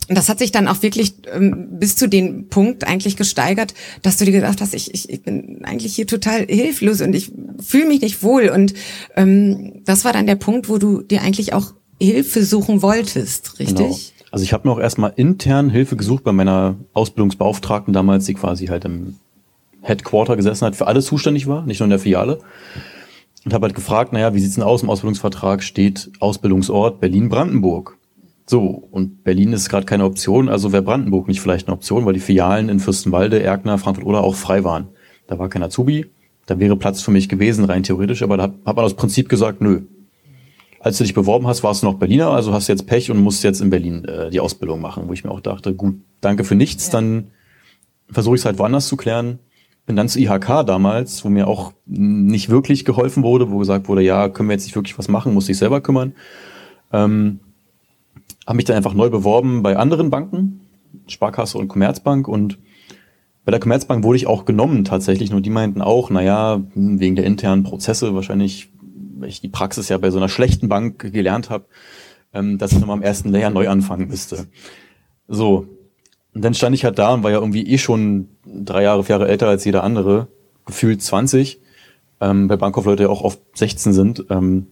das 0.10 0.28
hat 0.28 0.40
sich 0.40 0.52
dann 0.52 0.68
auch 0.68 0.82
wirklich 0.82 1.14
ähm, 1.34 1.68
bis 1.80 1.96
zu 1.96 2.08
dem 2.10 2.50
Punkt 2.50 2.84
eigentlich 2.86 3.16
gesteigert, 3.16 3.74
dass 4.02 4.18
du 4.18 4.26
dir 4.26 4.32
gedacht 4.34 4.60
hast, 4.60 4.74
ich, 4.74 4.94
ich, 4.94 5.10
ich 5.10 5.22
bin 5.24 5.62
eigentlich 5.64 5.96
hier 5.96 6.08
total 6.08 6.46
hilflos 6.46 7.00
und 7.00 7.14
ich 7.16 7.32
fühle 7.66 7.86
mich 7.88 8.02
nicht 8.02 8.22
wohl. 8.22 8.50
Und 8.50 8.74
ähm, 9.16 9.82
das 9.86 10.04
war 10.04 10.12
dann 10.12 10.28
der 10.28 10.36
Punkt, 10.36 10.68
wo 10.68 10.78
du 10.78 11.02
dir 11.04 11.22
eigentlich 11.22 11.54
auch 11.54 11.74
Hilfe 12.02 12.44
suchen 12.44 12.82
wolltest, 12.82 13.60
richtig? 13.60 13.78
Genau. 13.78 14.00
Also 14.34 14.46
ich 14.46 14.52
habe 14.52 14.68
mir 14.68 14.74
auch 14.74 14.80
erstmal 14.80 15.14
intern 15.16 15.70
Hilfe 15.70 15.96
gesucht 15.96 16.24
bei 16.24 16.32
meiner 16.32 16.76
Ausbildungsbeauftragten 16.94 17.94
damals, 17.94 18.26
die 18.26 18.34
quasi 18.34 18.66
halt 18.66 18.84
im 18.84 19.18
Headquarter 19.82 20.36
gesessen 20.36 20.66
hat, 20.66 20.76
für 20.76 20.88
alles 20.88 21.06
zuständig 21.06 21.46
war, 21.46 21.64
nicht 21.68 21.80
nur 21.80 21.86
in 21.86 21.92
der 21.92 22.00
Filiale. 22.00 22.40
Und 23.46 23.54
habe 23.54 23.68
halt 23.68 23.76
gefragt, 23.76 24.12
naja, 24.12 24.34
wie 24.34 24.40
sieht's 24.40 24.56
denn 24.56 24.64
aus 24.64 24.82
im 24.82 24.90
Ausbildungsvertrag? 24.90 25.62
Steht 25.62 26.10
Ausbildungsort 26.20 27.00
Berlin-Brandenburg. 27.00 28.00
So, 28.48 28.88
und 28.90 29.24
Berlin 29.24 29.54
ist 29.54 29.70
gerade 29.70 29.86
keine 29.86 30.04
Option, 30.04 30.50
also 30.50 30.72
wäre 30.72 30.82
Brandenburg 30.82 31.28
nicht 31.28 31.40
vielleicht 31.40 31.68
eine 31.68 31.76
Option, 31.76 32.08
weil 32.08 32.16
die 32.16 32.20
Filialen 32.20 32.70
in 32.70 32.80
Fürstenwalde, 32.80 33.40
Erkner, 33.40 33.78
Frankfurt 33.78 34.08
oder 34.08 34.24
auch 34.24 34.34
frei 34.34 34.64
waren. 34.64 34.88
Da 35.28 35.38
war 35.38 35.48
kein 35.48 35.62
Azubi, 35.62 36.08
da 36.48 36.58
wäre 36.58 36.76
Platz 36.76 37.04
für 37.04 37.12
mich 37.12 37.30
gewesen, 37.30 37.66
rein 37.66 37.84
theoretisch, 37.84 38.24
aber 38.24 38.38
da 38.38 38.44
hat 38.46 38.66
man 38.66 38.80
aus 38.80 38.96
Prinzip 38.96 39.30
gesagt, 39.30 39.62
nö. 39.62 39.84
Als 40.84 40.98
du 40.98 41.06
dich 41.06 41.14
beworben 41.14 41.48
hast, 41.48 41.64
warst 41.64 41.82
du 41.82 41.86
noch 41.86 41.94
Berliner, 41.94 42.32
also 42.32 42.52
hast 42.52 42.68
du 42.68 42.74
jetzt 42.74 42.88
Pech 42.88 43.10
und 43.10 43.18
musst 43.18 43.42
jetzt 43.46 43.62
in 43.62 43.70
Berlin 43.70 44.04
äh, 44.04 44.30
die 44.30 44.42
Ausbildung 44.42 44.82
machen, 44.82 45.08
wo 45.08 45.14
ich 45.14 45.24
mir 45.24 45.32
auch 45.32 45.40
dachte, 45.40 45.74
gut, 45.74 45.96
danke 46.20 46.44
für 46.44 46.56
nichts, 46.56 46.88
ja. 46.88 46.92
dann 46.92 47.28
versuche 48.10 48.36
ich 48.36 48.42
es 48.42 48.46
halt 48.46 48.60
woanders 48.60 48.90
zu 48.90 48.98
klären. 48.98 49.40
Bin 49.86 49.96
dann 49.96 50.10
zu 50.10 50.20
IHK 50.20 50.66
damals, 50.66 51.24
wo 51.24 51.30
mir 51.30 51.48
auch 51.48 51.72
nicht 51.86 52.50
wirklich 52.50 52.84
geholfen 52.84 53.24
wurde, 53.24 53.50
wo 53.50 53.60
gesagt 53.60 53.88
wurde, 53.88 54.02
ja, 54.02 54.28
können 54.28 54.50
wir 54.50 54.56
jetzt 54.56 54.66
nicht 54.66 54.76
wirklich 54.76 54.98
was 55.00 55.08
machen, 55.08 55.34
muss 55.34 55.46
dich 55.46 55.58
selber 55.58 55.80
kümmern. 55.80 56.16
Ähm, 56.92 57.40
habe 58.46 58.58
mich 58.58 58.66
dann 58.66 58.76
einfach 58.76 58.94
neu 58.94 59.10
beworben 59.10 59.64
bei 59.64 59.78
anderen 59.78 60.10
Banken, 60.10 60.60
Sparkasse 61.08 61.58
und 61.60 61.70
Commerzbank 61.70 62.28
und 62.28 62.60
bei 63.46 63.52
der 63.52 63.62
Commerzbank 63.62 64.04
wurde 64.04 64.18
ich 64.18 64.28
auch 64.28 64.44
genommen 64.44 64.84
tatsächlich, 64.84 65.32
nur 65.32 65.40
die 65.40 65.50
meinten 65.50 65.82
auch, 65.82 66.10
naja, 66.10 66.62
wegen 66.76 67.16
der 67.16 67.26
internen 67.26 67.64
Prozesse 67.64 68.14
wahrscheinlich, 68.16 68.73
ich 69.26 69.42
die 69.42 69.50
Praxis 69.50 69.90
ja 69.90 69.98
bei 69.98 70.12
so 70.12 70.18
einer 70.18 70.30
schlechten 70.30 70.70
Bank 70.70 71.12
gelernt 71.12 71.50
habe, 71.50 71.66
ähm, 72.34 72.58
dass 72.58 72.72
ich 72.72 72.80
nochmal 72.80 72.98
am 72.98 73.04
ersten 73.04 73.30
Layer 73.30 73.50
neu 73.50 73.70
anfangen 73.70 74.08
müsste. 74.08 74.48
So, 75.28 75.68
und 76.34 76.44
dann 76.44 76.54
stand 76.54 76.76
ich 76.76 76.84
halt 76.84 76.98
da 76.98 77.14
und 77.14 77.24
war 77.24 77.32
ja 77.32 77.38
irgendwie 77.38 77.68
eh 77.68 77.78
schon 77.78 78.30
drei 78.46 78.84
Jahre, 78.84 79.04
vier 79.04 79.16
Jahre 79.16 79.28
älter 79.28 79.48
als 79.48 79.66
jeder 79.66 79.84
andere, 79.84 80.28
gefühlt 80.66 81.02
20, 81.02 81.60
ähm, 82.22 82.48
bei 82.48 82.58
Bankkaufleute 82.58 83.04
ja 83.04 83.10
auch 83.10 83.22
oft 83.22 83.40
16 83.56 83.94
sind 83.94 84.26
ähm, 84.30 84.68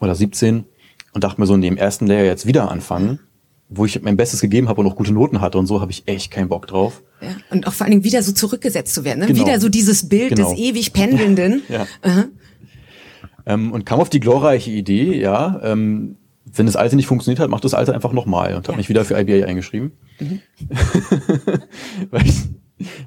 oder 0.00 0.14
17 0.14 0.64
und 1.12 1.24
dachte 1.24 1.40
mir 1.40 1.46
so, 1.46 1.54
in 1.54 1.62
dem 1.62 1.76
ersten 1.76 2.06
Layer 2.06 2.24
jetzt 2.24 2.46
wieder 2.46 2.70
anfangen, 2.70 3.20
wo 3.68 3.86
ich 3.86 4.00
mein 4.02 4.16
Bestes 4.16 4.40
gegeben 4.40 4.68
habe 4.68 4.80
und 4.80 4.86
auch 4.86 4.96
gute 4.96 5.12
Noten 5.12 5.40
hatte 5.40 5.58
und 5.58 5.66
so, 5.66 5.80
habe 5.80 5.90
ich 5.90 6.02
echt 6.06 6.30
keinen 6.30 6.48
Bock 6.48 6.66
drauf. 6.66 7.02
Ja, 7.22 7.28
und 7.50 7.66
auch 7.66 7.72
vor 7.72 7.84
allen 7.84 7.92
Dingen 7.92 8.04
wieder 8.04 8.22
so 8.22 8.32
zurückgesetzt 8.32 8.94
zu 8.94 9.04
werden, 9.04 9.20
ne? 9.20 9.26
Genau. 9.26 9.40
wieder 9.40 9.60
so 9.60 9.68
dieses 9.68 10.08
Bild 10.08 10.34
genau. 10.34 10.50
des 10.50 10.58
ewig 10.58 10.92
Pendelnden. 10.92 11.62
ja. 11.68 11.86
ja. 12.04 12.24
Ähm, 13.46 13.72
und 13.72 13.86
kam 13.86 14.00
auf 14.00 14.10
die 14.10 14.20
glorreiche 14.20 14.70
Idee, 14.70 15.20
ja, 15.20 15.60
ähm, 15.62 16.16
wenn 16.44 16.66
das 16.66 16.76
Alte 16.76 16.96
nicht 16.96 17.06
funktioniert 17.06 17.40
hat, 17.40 17.50
mach 17.50 17.60
das 17.60 17.74
Alte 17.74 17.94
einfach 17.94 18.12
nochmal 18.12 18.54
und 18.54 18.68
habe 18.68 18.72
ja. 18.72 18.76
mich 18.76 18.88
wieder 18.88 19.04
für 19.04 19.18
IBA 19.18 19.46
eingeschrieben. 19.46 19.92
Mhm. 20.20 20.40
Weil 22.10 22.26
ich 22.26 22.42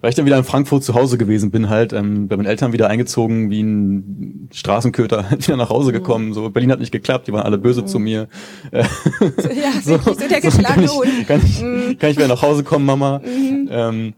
weil 0.01 0.09
ich 0.09 0.15
dann 0.15 0.25
wieder 0.25 0.37
in 0.37 0.43
Frankfurt 0.43 0.83
zu 0.83 0.93
Hause 0.93 1.17
gewesen 1.17 1.51
bin, 1.51 1.69
halt 1.69 1.93
ähm, 1.93 2.27
bei 2.27 2.37
meinen 2.37 2.45
Eltern 2.45 2.73
wieder 2.73 2.87
eingezogen, 2.87 3.49
wie 3.49 3.61
ein 3.61 4.49
Straßenköter, 4.53 5.31
wieder 5.37 5.57
nach 5.57 5.69
Hause 5.69 5.91
gekommen. 5.91 6.33
So 6.33 6.49
Berlin 6.49 6.71
hat 6.71 6.79
nicht 6.79 6.91
geklappt, 6.91 7.27
die 7.27 7.33
waren 7.33 7.43
alle 7.43 7.57
böse 7.57 7.81
mhm. 7.81 7.87
zu 7.87 7.99
mir. 7.99 8.27
ja, 8.71 8.85
so, 9.83 9.97
so 9.97 10.13
der 10.13 10.41
so, 10.51 10.61
kann, 10.61 10.83
ich, 10.83 11.27
kann, 11.27 11.41
ich, 11.43 11.61
mhm. 11.61 11.97
kann 11.97 12.09
ich 12.09 12.17
wieder 12.17 12.27
nach 12.27 12.41
Hause 12.41 12.63
kommen, 12.63 12.85
Mama? 12.85 13.19
Mhm. 13.19 13.69
Ähm, 13.69 14.13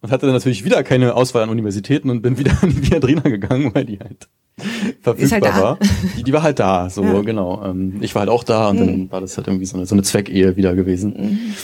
und 0.00 0.12
hatte 0.12 0.26
dann 0.26 0.34
natürlich 0.34 0.64
wieder 0.64 0.82
keine 0.84 1.14
Auswahl 1.14 1.42
an 1.42 1.50
Universitäten 1.50 2.08
und 2.08 2.22
bin 2.22 2.38
wieder 2.38 2.56
an 2.62 2.70
die 2.70 2.90
Viadrina 2.90 3.22
gegangen, 3.22 3.74
weil 3.74 3.84
die 3.84 3.98
halt 3.98 4.28
verfügbar 5.02 5.54
halt 5.54 5.62
war. 5.62 5.78
Die, 6.16 6.22
die, 6.24 6.32
war 6.32 6.42
halt 6.42 6.58
da, 6.58 6.90
so 6.90 7.02
ja. 7.02 7.20
genau. 7.22 7.64
Ähm, 7.64 7.98
ich 8.00 8.14
war 8.14 8.20
halt 8.20 8.30
auch 8.30 8.44
da 8.44 8.68
und 8.68 8.80
mhm. 8.80 8.86
dann 8.86 9.10
war 9.12 9.20
das 9.20 9.36
halt 9.36 9.46
irgendwie 9.46 9.66
so 9.66 9.76
eine, 9.76 9.86
so 9.86 9.94
eine 9.94 10.02
Zweckehe 10.02 10.56
wieder 10.56 10.74
gewesen. 10.74 11.14
Mhm. 11.16 11.54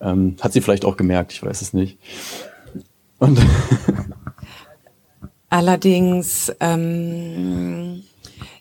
Ähm, 0.00 0.36
hat 0.40 0.52
sie 0.52 0.60
vielleicht 0.60 0.84
auch 0.84 0.96
gemerkt, 0.96 1.32
ich 1.32 1.42
weiß 1.42 1.62
es 1.62 1.72
nicht. 1.72 1.98
Und 3.18 3.38
Allerdings 5.52 6.50
ähm, 6.60 8.04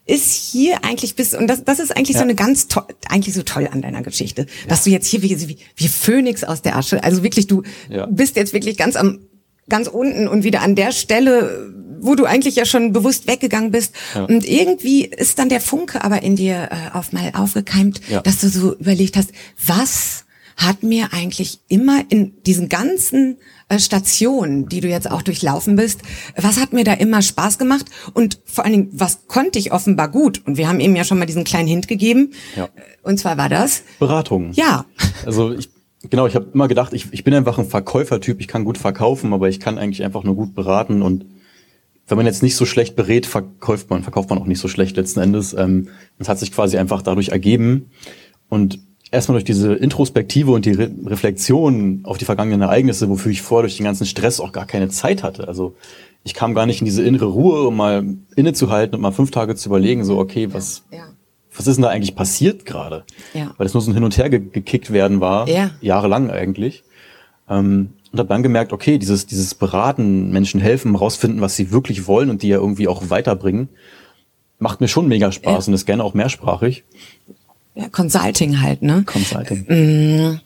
ist 0.05 0.33
hier 0.33 0.83
eigentlich 0.83 1.15
bis 1.15 1.33
und 1.33 1.47
das, 1.47 1.63
das 1.63 1.79
ist 1.79 1.95
eigentlich 1.95 2.15
ja. 2.15 2.19
so 2.19 2.25
eine 2.25 2.35
ganz 2.35 2.67
toll, 2.67 2.83
eigentlich 3.07 3.33
so 3.33 3.43
toll 3.43 3.69
an 3.71 3.81
deiner 3.81 4.01
Geschichte, 4.01 4.41
ja. 4.41 4.67
dass 4.67 4.83
du 4.83 4.89
jetzt 4.89 5.07
hier 5.07 5.21
wie, 5.21 5.47
wie, 5.47 5.57
wie 5.77 5.87
Phönix 5.87 6.43
aus 6.43 6.61
der 6.61 6.75
Asche, 6.75 7.01
also 7.01 7.23
wirklich 7.23 7.47
du 7.47 7.63
bist 8.09 8.35
jetzt 8.35 8.51
wirklich 8.51 8.75
ganz 8.75 8.97
am 8.97 9.19
ganz 9.69 9.87
unten 9.87 10.27
und 10.27 10.43
wieder 10.43 10.63
an 10.63 10.75
der 10.75 10.91
Stelle, 10.91 11.73
wo 12.01 12.15
du 12.15 12.25
eigentlich 12.25 12.55
ja 12.55 12.65
schon 12.65 12.93
bewusst 12.93 13.27
weggegangen 13.27 13.71
bist. 13.71 13.95
Und 14.15 14.45
irgendwie 14.45 15.05
ist 15.05 15.39
dann 15.39 15.49
der 15.49 15.61
Funke 15.61 16.03
aber 16.03 16.23
in 16.23 16.35
dir 16.35 16.69
äh, 16.71 16.97
auf 16.97 17.13
mal 17.13 17.31
aufgekeimt, 17.33 18.01
dass 18.23 18.41
du 18.41 18.49
so 18.49 18.75
überlegt 18.75 19.17
hast, 19.17 19.31
was 19.65 20.25
hat 20.57 20.83
mir 20.83 21.09
eigentlich 21.11 21.59
immer 21.69 22.03
in 22.09 22.43
diesen 22.43 22.69
ganzen 22.69 23.37
äh, 23.69 23.79
Stationen, 23.79 24.67
die 24.67 24.81
du 24.81 24.87
jetzt 24.87 25.09
auch 25.09 25.21
durchlaufen 25.21 25.75
bist, 25.75 26.01
was 26.35 26.59
hat 26.59 26.73
mir 26.73 26.83
da 26.83 26.93
immer 26.93 27.21
Spaß 27.21 27.57
gemacht 27.57 27.85
und 28.13 28.39
vor 28.45 28.65
allen 28.65 28.73
Dingen, 28.73 28.89
was 28.91 29.27
konnte 29.27 29.57
ich 29.57 29.71
offenbar 29.71 30.09
gut? 30.09 30.41
Und 30.45 30.57
wir 30.57 30.67
haben 30.67 30.79
eben 30.79 30.95
ja 30.95 31.03
schon 31.03 31.17
mal 31.17 31.25
diesen 31.25 31.45
kleinen 31.45 31.67
Hint 31.67 31.87
gegeben. 31.87 32.33
Ja. 32.55 32.69
Und 33.01 33.17
zwar 33.17 33.37
war 33.37 33.49
das 33.49 33.83
Beratung. 33.97 34.51
Ja. 34.53 34.85
Also 35.25 35.53
ich 35.53 35.69
genau, 36.09 36.27
ich 36.27 36.35
habe 36.35 36.47
immer 36.53 36.67
gedacht, 36.67 36.93
ich, 36.93 37.07
ich 37.11 37.23
bin 37.23 37.33
einfach 37.33 37.57
ein 37.57 37.65
Verkäufertyp, 37.65 38.39
ich 38.39 38.47
kann 38.47 38.65
gut 38.65 38.77
verkaufen, 38.77 39.33
aber 39.33 39.49
ich 39.49 39.59
kann 39.59 39.77
eigentlich 39.77 40.03
einfach 40.03 40.23
nur 40.23 40.35
gut 40.35 40.53
beraten 40.53 41.01
und 41.01 41.25
wenn 42.11 42.17
man 42.17 42.25
jetzt 42.25 42.43
nicht 42.43 42.55
so 42.55 42.65
schlecht 42.65 42.95
berät, 42.95 43.25
verkauft 43.25 43.89
man, 43.89 44.03
verkauft 44.03 44.29
man 44.29 44.37
auch 44.37 44.45
nicht 44.45 44.59
so 44.59 44.67
schlecht 44.67 44.97
letzten 44.97 45.21
Endes. 45.21 45.53
Ähm, 45.53 45.87
das 46.19 46.29
hat 46.29 46.39
sich 46.39 46.51
quasi 46.51 46.77
einfach 46.77 47.01
dadurch 47.01 47.29
ergeben. 47.29 47.89
Und 48.49 48.79
erstmal 49.11 49.35
durch 49.35 49.45
diese 49.45 49.73
Introspektive 49.73 50.51
und 50.51 50.65
die 50.65 50.71
Re 50.71 50.91
Reflexion 51.05 52.01
auf 52.03 52.17
die 52.17 52.25
vergangenen 52.25 52.61
Ereignisse, 52.61 53.09
wofür 53.09 53.31
ich 53.31 53.41
vorher 53.41 53.63
durch 53.63 53.77
den 53.77 53.85
ganzen 53.85 54.05
Stress 54.05 54.39
auch 54.39 54.51
gar 54.51 54.65
keine 54.65 54.89
Zeit 54.89 55.23
hatte. 55.23 55.47
Also 55.47 55.75
ich 56.23 56.33
kam 56.33 56.53
gar 56.53 56.65
nicht 56.65 56.81
in 56.81 56.85
diese 56.85 57.03
innere 57.03 57.25
Ruhe, 57.25 57.67
um 57.67 57.77
mal 57.77 58.05
innezuhalten 58.35 58.95
und 58.95 59.01
mal 59.01 59.11
fünf 59.11 59.31
Tage 59.31 59.55
zu 59.55 59.69
überlegen, 59.69 60.03
so, 60.03 60.19
okay, 60.19 60.53
was, 60.53 60.83
ja, 60.91 60.97
ja. 60.99 61.03
was 61.55 61.67
ist 61.67 61.77
denn 61.77 61.83
da 61.83 61.89
eigentlich 61.89 62.15
passiert 62.15 62.65
gerade? 62.65 63.05
Ja. 63.33 63.53
Weil 63.57 63.65
das 63.65 63.73
nur 63.73 63.81
so 63.81 63.91
ein 63.91 63.93
Hin 63.93 64.03
und 64.03 64.17
Her 64.17 64.29
ge 64.29 64.39
gekickt 64.39 64.91
werden 64.91 65.19
war, 65.19 65.47
ja. 65.47 65.71
jahrelang 65.81 66.29
eigentlich. 66.29 66.83
Ähm, 67.49 67.93
und 68.11 68.19
habe 68.19 68.29
dann 68.29 68.43
gemerkt, 68.43 68.73
okay, 68.73 68.97
dieses, 68.97 69.25
dieses 69.25 69.55
Beraten, 69.55 70.31
Menschen 70.31 70.59
helfen, 70.59 70.95
rausfinden, 70.95 71.41
was 71.41 71.55
sie 71.55 71.71
wirklich 71.71 72.07
wollen 72.07 72.29
und 72.29 72.41
die 72.41 72.49
ja 72.49 72.57
irgendwie 72.57 72.87
auch 72.87 73.09
weiterbringen, 73.09 73.69
macht 74.59 74.81
mir 74.81 74.87
schon 74.87 75.07
mega 75.07 75.31
Spaß 75.31 75.67
und 75.67 75.73
ist 75.73 75.85
gerne 75.85 76.03
auch 76.03 76.13
mehrsprachig 76.13 76.83
ja, 77.75 77.89
Consulting 77.89 78.61
halt, 78.61 78.81
ne? 78.81 79.03
Consulting. 79.05 79.65
Mhm. 79.67 80.39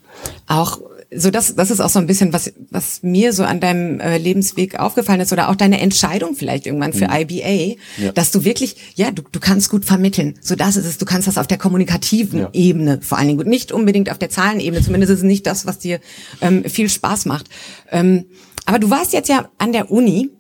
Auch 0.48 0.80
so 1.14 1.32
das, 1.32 1.56
das 1.56 1.72
ist 1.72 1.80
auch 1.80 1.90
so 1.90 2.00
ein 2.00 2.08
bisschen, 2.08 2.34
was, 2.34 2.54
was 2.70 3.04
mir 3.04 3.34
so 3.34 3.44
an 3.44 3.60
deinem 3.60 4.00
äh, 4.00 4.18
Lebensweg 4.18 4.80
aufgefallen 4.80 5.20
ist 5.22 5.32
oder 5.34 5.50
auch 5.50 5.56
deine 5.56 5.80
Entscheidung 5.80 6.36
vielleicht 6.36 6.66
irgendwann 6.66 6.94
für 6.94 7.08
mhm. 7.08 7.14
IBA, 7.14 7.76
ja. 7.98 8.12
dass 8.14 8.32
du 8.32 8.44
wirklich, 8.44 8.76
ja, 8.96 9.12
du, 9.12 9.22
du 9.32 9.40
kannst 9.40 9.70
gut 9.70 9.86
vermitteln. 9.86 10.36
So 10.42 10.56
das 10.56 10.78
ist 10.78 10.86
es. 10.86 10.98
Du 10.98 11.06
kannst 11.06 11.28
das 11.28 11.38
auf 11.38 11.48
der 11.48 11.58
kommunikativen 11.58 12.40
ja. 12.40 12.50
Ebene 12.54 13.00
vor 13.02 13.18
allen 13.18 13.28
Dingen 13.28 13.38
gut, 13.38 13.48
nicht 13.48 13.72
unbedingt 13.72 14.12
auf 14.12 14.18
der 14.18 14.30
Zahlenebene. 14.30 14.82
Zumindest 14.82 15.12
ist 15.12 15.20
es 15.20 15.24
nicht 15.24 15.48
das, 15.48 15.66
was 15.66 15.80
dir 15.80 16.00
ähm, 16.42 16.64
viel 16.66 16.90
Spaß 16.90 17.26
macht. 17.26 17.50
Ähm, 17.92 18.26
aber 18.66 18.80
du 18.80 18.90
warst 18.90 19.14
jetzt 19.14 19.30
ja 19.30 19.50
an 19.58 19.74
der 19.74 19.92
Uni 19.92 20.32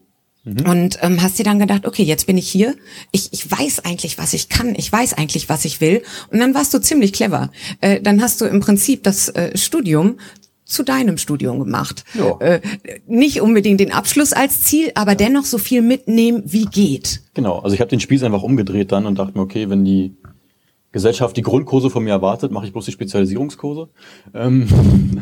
Mhm. 0.46 0.70
Und 0.70 1.00
ähm, 1.02 1.22
hast 1.22 1.40
dir 1.40 1.44
dann 1.44 1.60
gedacht, 1.60 1.88
okay, 1.88 2.04
jetzt 2.04 2.28
bin 2.28 2.38
ich 2.38 2.48
hier. 2.48 2.76
Ich, 3.12 3.34
ich 3.34 3.50
weiß 3.52 3.84
eigentlich, 3.84 4.18
was 4.18 4.34
ich 4.34 4.48
kann. 4.48 4.76
Ich 4.76 4.92
weiß 4.92 5.14
eigentlich, 5.16 5.50
was 5.50 5.66
ich 5.66 5.82
will. 5.82 6.04
Und 6.32 6.40
dann 6.40 6.54
warst 6.54 6.74
du 6.74 6.80
ziemlich 6.80 7.14
clever. 7.14 7.52
Äh, 7.82 8.00
dann 8.00 8.22
hast 8.22 8.42
du 8.42 8.46
im 8.46 8.60
Prinzip 8.60 9.04
das 9.04 9.30
äh, 9.30 9.58
Studium 9.58 10.18
zu 10.66 10.84
deinem 10.84 11.18
Studium 11.18 11.60
gemacht. 11.60 12.04
Ja. 12.16 12.38
Äh, 12.40 12.62
nicht 13.08 13.42
unbedingt 13.42 13.80
den 13.80 13.94
Abschluss 13.94 14.34
als 14.34 14.62
Ziel, 14.62 14.92
aber 14.96 15.12
ja. 15.12 15.18
dennoch 15.18 15.46
so 15.46 15.58
viel 15.58 15.82
mitnehmen, 15.82 16.44
wie 16.46 16.66
geht. 16.66 17.22
Genau, 17.34 17.60
also 17.60 17.74
ich 17.74 17.82
habe 17.82 17.90
den 17.90 18.00
Spieß 18.00 18.24
einfach 18.24 18.44
umgedreht 18.44 18.92
dann 18.92 19.06
und 19.06 19.18
dachte 19.18 19.38
mir, 19.38 19.44
okay, 19.44 19.70
wenn 19.70 19.86
die 19.86 20.16
Gesellschaft 20.92 21.38
die 21.38 21.42
Grundkurse 21.42 21.90
von 21.90 22.04
mir 22.04 22.12
erwartet, 22.12 22.52
mache 22.52 22.66
ich 22.66 22.72
bloß 22.72 22.86
die 22.86 22.92
Spezialisierungskurse. 22.92 23.90
Ähm, 24.34 24.68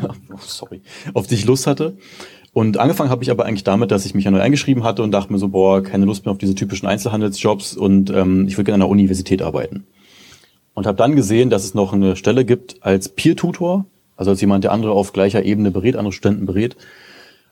oh, 0.32 0.36
sorry, 0.40 0.80
auf 1.12 1.26
die 1.26 1.34
ich 1.34 1.44
Lust 1.44 1.66
hatte. 1.66 1.96
Und 2.52 2.78
angefangen 2.78 3.10
habe 3.10 3.24
ich 3.24 3.32
aber 3.32 3.44
eigentlich 3.44 3.64
damit, 3.64 3.90
dass 3.90 4.06
ich 4.06 4.14
mich 4.14 4.24
ja 4.24 4.30
neu 4.30 4.40
eingeschrieben 4.40 4.84
hatte 4.84 5.02
und 5.02 5.10
dachte 5.10 5.32
mir 5.32 5.40
so, 5.40 5.48
boah, 5.48 5.82
keine 5.82 6.04
Lust 6.04 6.24
mehr 6.24 6.30
auf 6.30 6.38
diese 6.38 6.54
typischen 6.54 6.86
Einzelhandelsjobs 6.86 7.76
und 7.76 8.10
ähm, 8.10 8.46
ich 8.46 8.56
will 8.56 8.64
gerne 8.64 8.76
an 8.76 8.88
der 8.88 8.88
Universität 8.88 9.42
arbeiten. 9.42 9.84
Und 10.72 10.86
habe 10.86 10.96
dann 10.96 11.16
gesehen, 11.16 11.50
dass 11.50 11.64
es 11.64 11.74
noch 11.74 11.92
eine 11.92 12.14
Stelle 12.14 12.44
gibt 12.44 12.76
als 12.80 13.08
Peer-Tutor, 13.08 13.86
also 14.16 14.30
als 14.30 14.40
jemand, 14.40 14.64
der 14.64 14.72
andere 14.72 14.92
auf 14.92 15.12
gleicher 15.12 15.44
Ebene 15.44 15.70
berät, 15.70 15.96
andere 15.96 16.12
Studenten 16.12 16.46
berät. 16.46 16.76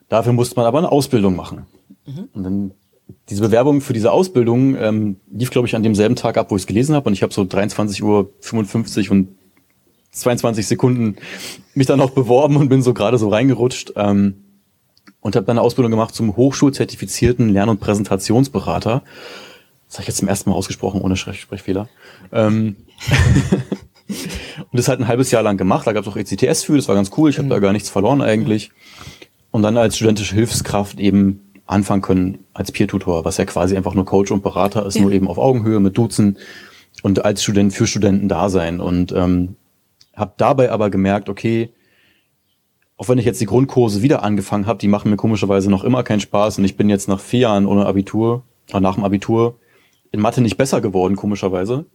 Dafür 0.09 0.33
musste 0.33 0.57
man 0.57 0.67
aber 0.67 0.79
eine 0.79 0.93
Ausbildung 0.93 1.37
machen. 1.37 1.67
Mhm. 2.07 2.29
Und 2.33 2.43
dann 2.43 2.71
diese 3.29 3.43
Bewerbung 3.43 3.81
für 3.81 3.93
diese 3.93 4.13
Ausbildung 4.13 4.77
ähm, 4.77 5.17
lief, 5.31 5.51
glaube 5.51 5.67
ich, 5.67 5.77
an 5.77 5.83
demselben 5.83 6.17
Tag 6.17 6.37
ab, 6.37 6.51
wo 6.51 6.57
ich 6.57 6.63
es 6.63 6.67
gelesen 6.67 6.95
habe. 6.95 7.09
Und 7.09 7.15
ich 7.15 7.23
habe 7.23 7.33
so 7.33 7.43
23.55 7.43 8.03
Uhr 8.03 9.13
und 9.13 9.29
22 10.13 10.67
Sekunden 10.67 11.17
mich 11.75 11.87
dann 11.87 11.99
noch 11.99 12.11
beworben 12.11 12.57
und 12.57 12.69
bin 12.69 12.83
so 12.83 12.95
gerade 12.95 13.19
so 13.19 13.29
reingerutscht 13.29 13.93
ähm, 13.97 14.45
und 15.21 15.37
habe 15.37 15.47
dann 15.47 15.59
eine 15.59 15.65
Ausbildung 15.65 15.91
gemacht 15.91 16.15
zum 16.15 16.37
hochschulzertifizierten 16.37 17.49
Lern- 17.49 17.71
und 17.71 17.81
Präsentationsberater. 17.81 19.03
Das 19.89 19.95
habe 19.95 20.03
ich 20.03 20.09
jetzt 20.09 20.19
zum 20.19 20.29
ersten 20.29 20.51
Mal 20.51 20.57
ausgesprochen, 20.57 21.01
ohne 21.01 21.17
Sprechfehler. 21.17 21.89
Ähm, 22.33 22.77
und 24.59 24.79
das 24.79 24.89
halt 24.89 25.01
ein 25.01 25.09
halbes 25.09 25.31
Jahr 25.31 25.43
lang 25.43 25.57
gemacht. 25.57 25.87
Da 25.87 25.93
gab 25.93 26.07
es 26.07 26.09
auch 26.09 26.17
ECTS 26.17 26.65
für, 26.65 26.77
das 26.77 26.89
war 26.89 26.95
ganz 26.95 27.11
cool. 27.17 27.31
Ich 27.31 27.39
habe 27.39 27.47
mhm. 27.47 27.51
da 27.51 27.59
gar 27.59 27.73
nichts 27.73 27.91
verloren 27.91 28.23
eigentlich. 28.23 28.71
Und 29.51 29.63
dann 29.63 29.77
als 29.77 29.97
studentische 29.97 30.35
Hilfskraft 30.35 30.99
eben 30.99 31.41
anfangen 31.67 32.03
können 32.03 32.39
als 32.55 32.73
Peer-Tutor, 32.73 33.25
was 33.25 33.37
ja 33.37 33.45
quasi 33.45 33.77
einfach 33.77 33.95
nur 33.95 34.05
Coach 34.05 34.31
und 34.31 34.43
Berater 34.43 34.85
ist, 34.87 34.97
ja. 34.97 35.03
nur 35.03 35.13
eben 35.13 35.29
auf 35.29 35.39
Augenhöhe 35.39 35.81
mit 35.81 35.97
Duzen 35.97 36.39
und 37.03 37.25
als 37.25 37.43
Student 37.43 37.73
für 37.73 37.87
Studenten 37.87 38.29
da 38.29 38.49
sein. 38.49 38.81
Und 38.81 39.13
ähm, 39.13 39.57
habe 40.15 40.35
dabei 40.37 40.71
aber 40.71 40.91
gemerkt, 40.91 41.29
okay, 41.29 41.71
auch 42.97 43.09
wenn 43.09 43.19
ich 43.19 43.25
jetzt 43.25 43.41
die 43.41 43.47
Grundkurse 43.47 44.03
wieder 44.03 44.23
angefangen 44.23 44.67
habe, 44.67 44.79
die 44.79 44.89
machen 44.89 45.11
mir 45.11 45.17
komischerweise 45.17 45.71
noch 45.71 45.85
immer 45.85 46.03
keinen 46.03 46.21
Spaß 46.21 46.59
und 46.59 46.65
ich 46.65 46.77
bin 46.77 46.89
jetzt 46.89 47.09
nach 47.09 47.21
vier 47.21 47.41
Jahren 47.41 47.67
ohne 47.67 47.87
Abitur, 47.87 48.45
äh, 48.73 48.81
nach 48.81 48.95
dem 48.95 49.05
Abitur, 49.05 49.59
in 50.13 50.21
Mathe 50.21 50.41
nicht 50.41 50.57
besser 50.57 50.81
geworden, 50.81 51.17
komischerweise. 51.17 51.87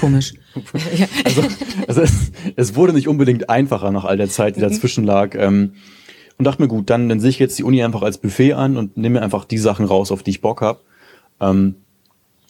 Komisch. 0.00 0.34
also, 1.24 1.42
also 1.86 2.00
es, 2.00 2.32
es, 2.56 2.74
wurde 2.74 2.92
nicht 2.92 3.08
unbedingt 3.08 3.50
einfacher 3.50 3.90
nach 3.90 4.04
all 4.04 4.16
der 4.16 4.28
Zeit, 4.28 4.56
die 4.56 4.60
dazwischen 4.60 5.04
lag. 5.04 5.34
Ähm, 5.34 5.74
und 6.38 6.44
dachte 6.44 6.62
mir, 6.62 6.68
gut, 6.68 6.90
dann, 6.90 7.08
dann 7.08 7.20
sehe 7.20 7.30
ich 7.30 7.38
jetzt 7.38 7.58
die 7.58 7.64
Uni 7.64 7.82
einfach 7.82 8.02
als 8.02 8.18
Buffet 8.18 8.54
an 8.54 8.76
und 8.76 8.96
nehme 8.96 9.18
mir 9.18 9.22
einfach 9.22 9.44
die 9.44 9.58
Sachen 9.58 9.86
raus, 9.86 10.12
auf 10.12 10.22
die 10.22 10.30
ich 10.30 10.40
Bock 10.40 10.60
habe. 10.60 10.80
Ähm, 11.40 11.76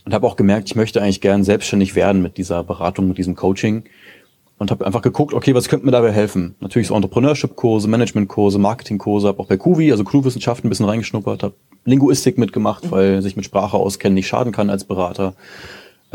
und 0.04 0.14
habe 0.14 0.26
auch 0.26 0.36
gemerkt, 0.36 0.68
ich 0.68 0.76
möchte 0.76 1.02
eigentlich 1.02 1.20
gern 1.20 1.42
selbstständig 1.42 1.96
werden 1.96 2.22
mit 2.22 2.36
dieser 2.36 2.62
Beratung, 2.62 3.08
mit 3.08 3.18
diesem 3.18 3.34
Coaching. 3.34 3.84
Und 4.58 4.70
habe 4.70 4.86
einfach 4.86 5.02
geguckt, 5.02 5.34
okay, 5.34 5.54
was 5.54 5.68
könnte 5.68 5.84
mir 5.84 5.92
dabei 5.92 6.12
helfen? 6.12 6.54
Natürlich 6.60 6.88
so 6.88 6.94
Entrepreneurship-Kurse, 6.94 7.88
Management-Kurse, 7.88 8.58
Marketing-Kurse, 8.58 9.28
habe 9.28 9.40
auch 9.40 9.48
bei 9.48 9.56
Kuvi, 9.56 9.90
also 9.90 10.02
Crewwissenschaften 10.02 10.66
ein 10.66 10.70
bisschen 10.70 10.86
reingeschnuppert, 10.86 11.42
habe 11.42 11.54
Linguistik 11.84 12.38
mitgemacht, 12.38 12.84
mhm. 12.84 12.90
weil 12.92 13.22
sich 13.22 13.36
mit 13.36 13.44
Sprache 13.44 13.76
auskennen 13.76 14.14
nicht 14.14 14.28
schaden 14.28 14.52
kann 14.52 14.70
als 14.70 14.84
Berater. 14.84 15.34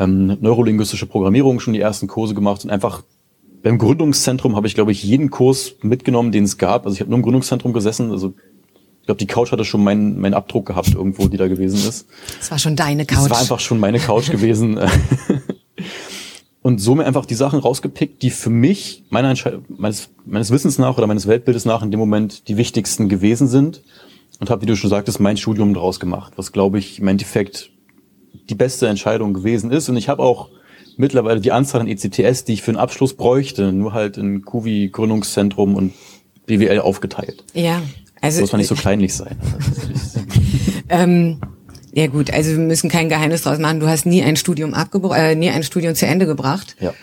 Ähm, 0.01 0.37
neurolinguistische 0.41 1.05
Programmierung 1.05 1.59
schon 1.59 1.73
die 1.73 1.79
ersten 1.79 2.07
Kurse 2.07 2.33
gemacht 2.33 2.63
und 2.63 2.71
einfach 2.71 3.03
beim 3.61 3.77
Gründungszentrum 3.77 4.55
habe 4.55 4.65
ich, 4.65 4.73
glaube 4.73 4.91
ich, 4.91 5.03
jeden 5.03 5.29
Kurs 5.29 5.75
mitgenommen, 5.83 6.31
den 6.31 6.45
es 6.45 6.57
gab. 6.57 6.85
Also 6.85 6.95
ich 6.95 7.01
habe 7.01 7.11
nur 7.11 7.17
im 7.17 7.23
Gründungszentrum 7.23 7.73
gesessen. 7.73 8.09
Also 8.09 8.33
ich 9.01 9.05
glaube, 9.05 9.19
die 9.19 9.27
Couch 9.27 9.51
hatte 9.51 9.63
schon 9.63 9.83
meinen 9.83 10.19
meinen 10.19 10.33
Abdruck 10.33 10.65
gehabt 10.65 10.95
irgendwo, 10.95 11.27
die 11.27 11.37
da 11.37 11.47
gewesen 11.47 11.77
ist. 11.87 12.07
Es 12.39 12.49
war 12.49 12.57
schon 12.57 12.75
deine 12.75 13.05
Couch. 13.05 13.25
Es 13.25 13.29
war 13.29 13.39
einfach 13.39 13.59
schon 13.59 13.79
meine 13.79 13.99
Couch 13.99 14.31
gewesen. 14.31 14.79
Und 16.63 16.79
so 16.79 16.95
mir 16.95 17.05
einfach 17.05 17.25
die 17.25 17.35
Sachen 17.35 17.59
rausgepickt, 17.59 18.21
die 18.21 18.29
für 18.29 18.51
mich 18.51 19.03
meiner 19.09 19.33
meines, 19.67 20.09
meines 20.25 20.51
Wissens 20.51 20.77
nach 20.77 20.97
oder 20.97 21.07
meines 21.07 21.27
Weltbildes 21.27 21.65
nach 21.65 21.81
in 21.81 21.91
dem 21.91 21.99
Moment 21.99 22.47
die 22.47 22.57
wichtigsten 22.57 23.09
gewesen 23.09 23.47
sind. 23.47 23.81
Und 24.39 24.49
habe, 24.49 24.63
wie 24.63 24.65
du 24.65 24.75
schon 24.75 24.89
sagtest, 24.89 25.19
mein 25.19 25.37
Studium 25.37 25.75
daraus 25.75 25.99
gemacht, 25.99 26.33
was, 26.35 26.51
glaube 26.51 26.79
ich, 26.79 26.99
im 26.99 27.07
Endeffekt 27.07 27.69
die 28.49 28.55
beste 28.55 28.87
Entscheidung 28.87 29.33
gewesen 29.33 29.71
ist. 29.71 29.89
Und 29.89 29.97
ich 29.97 30.09
habe 30.09 30.23
auch 30.23 30.49
mittlerweile 30.97 31.39
die 31.39 31.51
Anzahl 31.51 31.81
an 31.81 31.87
ECTS, 31.87 32.45
die 32.45 32.53
ich 32.53 32.61
für 32.61 32.71
einen 32.71 32.77
Abschluss 32.77 33.15
bräuchte, 33.15 33.71
nur 33.71 33.93
halt 33.93 34.17
in 34.17 34.43
Kuvi 34.43 34.89
Gründungszentrum 34.91 35.75
und 35.75 35.93
BWL 36.45 36.79
aufgeteilt. 36.79 37.43
Ja. 37.53 37.81
Also 38.21 38.41
muss 38.41 38.51
man 38.51 38.59
nicht 38.59 38.67
so 38.67 38.75
kleinlich 38.75 39.13
sein. 39.13 39.37
ähm, 40.89 41.41
ja 41.93 42.07
gut, 42.07 42.31
also 42.31 42.51
wir 42.51 42.59
müssen 42.59 42.89
kein 42.89 43.09
Geheimnis 43.09 43.41
draus 43.41 43.57
machen. 43.57 43.79
Du 43.79 43.87
hast 43.87 44.05
nie 44.05 44.23
ein 44.23 44.35
Studium 44.35 44.73
abgebrochen, 44.73 45.17
äh, 45.17 45.35
nie 45.35 45.49
ein 45.49 45.63
Studium 45.63 45.95
zu 45.95 46.05
Ende 46.05 46.25
gebracht. 46.25 46.75
Ja. 46.79 46.93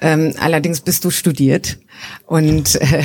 Ähm, 0.00 0.34
allerdings 0.38 0.82
bist 0.82 1.04
du 1.04 1.10
studiert 1.10 1.78
und 2.26 2.74
äh, 2.80 3.02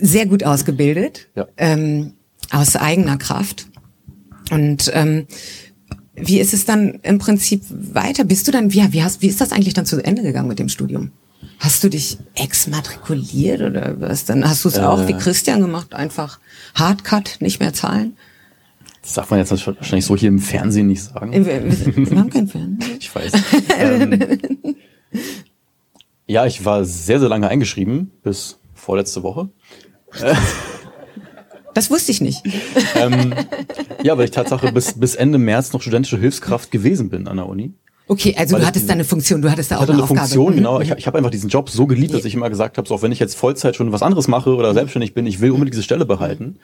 sehr 0.00 0.26
gut 0.26 0.44
ausgebildet, 0.44 1.28
ja. 1.36 1.46
ähm, 1.58 2.14
aus 2.50 2.76
eigener 2.76 3.18
Kraft. 3.18 3.66
Und 4.50 4.90
ähm, 4.94 5.26
wie 6.22 6.40
ist 6.40 6.54
es 6.54 6.64
dann 6.64 7.00
im 7.02 7.18
Prinzip 7.18 7.62
weiter? 7.68 8.24
Bist 8.24 8.46
du 8.48 8.52
dann, 8.52 8.72
wie, 8.72 8.92
wie, 8.92 9.02
hast, 9.02 9.22
wie 9.22 9.28
ist 9.28 9.40
das 9.40 9.52
eigentlich 9.52 9.74
dann 9.74 9.86
zu 9.86 10.02
Ende 10.02 10.22
gegangen 10.22 10.48
mit 10.48 10.58
dem 10.58 10.68
Studium? 10.68 11.10
Hast 11.58 11.84
du 11.84 11.88
dich 11.88 12.18
exmatrikuliert 12.34 13.60
oder 13.60 14.00
was 14.00 14.24
dann? 14.24 14.48
Hast 14.48 14.64
du 14.64 14.68
es 14.68 14.76
äh, 14.76 14.80
auch 14.80 15.06
wie 15.06 15.14
Christian 15.14 15.60
gemacht, 15.60 15.94
einfach 15.94 16.38
Hardcut, 16.74 17.36
nicht 17.40 17.60
mehr 17.60 17.72
zahlen? 17.72 18.16
Das 19.02 19.14
darf 19.14 19.30
man 19.30 19.38
jetzt 19.38 19.50
wahrscheinlich 19.50 20.04
so 20.04 20.16
hier 20.16 20.28
im 20.28 20.38
Fernsehen 20.38 20.86
nicht 20.86 21.02
sagen. 21.02 21.32
Wir, 21.32 21.64
wir 21.64 22.18
haben 22.18 22.30
kein 22.30 22.48
Fernsehen. 22.48 22.78
Ich 23.00 23.14
weiß. 23.14 23.32
ähm, 23.78 24.18
ja, 26.26 26.46
ich 26.46 26.64
war 26.64 26.84
sehr, 26.84 27.18
sehr 27.18 27.28
lange 27.28 27.48
eingeschrieben, 27.48 28.12
bis 28.22 28.58
vorletzte 28.74 29.22
Woche. 29.22 29.48
Das 31.74 31.90
wusste 31.90 32.12
ich 32.12 32.20
nicht. 32.20 32.42
ähm, 32.96 33.34
ja, 34.02 34.16
weil 34.18 34.24
ich 34.24 34.30
Tatsache 34.30 34.72
bis, 34.72 34.98
bis 34.98 35.14
Ende 35.14 35.38
März 35.38 35.72
noch 35.72 35.82
studentische 35.82 36.18
Hilfskraft 36.18 36.70
gewesen 36.70 37.10
bin 37.10 37.28
an 37.28 37.36
der 37.36 37.46
Uni. 37.46 37.72
Okay, 38.10 38.34
also 38.36 38.54
weil 38.54 38.62
du 38.62 38.66
hattest 38.66 38.88
da 38.88 38.94
eine 38.94 39.04
Funktion, 39.04 39.40
du 39.40 39.48
hattest 39.48 39.70
da 39.70 39.76
auch 39.76 39.82
hatte 39.82 39.92
eine, 39.92 40.02
eine 40.02 40.08
Funktion, 40.08 40.56
genau. 40.56 40.78
Mhm. 40.78 40.82
Ich, 40.82 40.90
ich 40.90 41.06
habe 41.06 41.16
einfach 41.16 41.30
diesen 41.30 41.48
Job 41.48 41.70
so 41.70 41.86
geliebt, 41.86 42.12
dass 42.12 42.24
ich 42.24 42.34
immer 42.34 42.50
gesagt 42.50 42.76
habe, 42.76 42.88
so 42.88 42.96
auch 42.96 43.02
wenn 43.02 43.12
ich 43.12 43.20
jetzt 43.20 43.36
Vollzeit 43.36 43.76
schon 43.76 43.92
was 43.92 44.02
anderes 44.02 44.26
mache 44.26 44.56
oder 44.56 44.74
selbstständig 44.74 45.14
bin, 45.14 45.26
ich 45.26 45.40
will 45.40 45.52
unbedingt 45.52 45.74
diese 45.74 45.84
Stelle 45.84 46.04
behalten, 46.04 46.58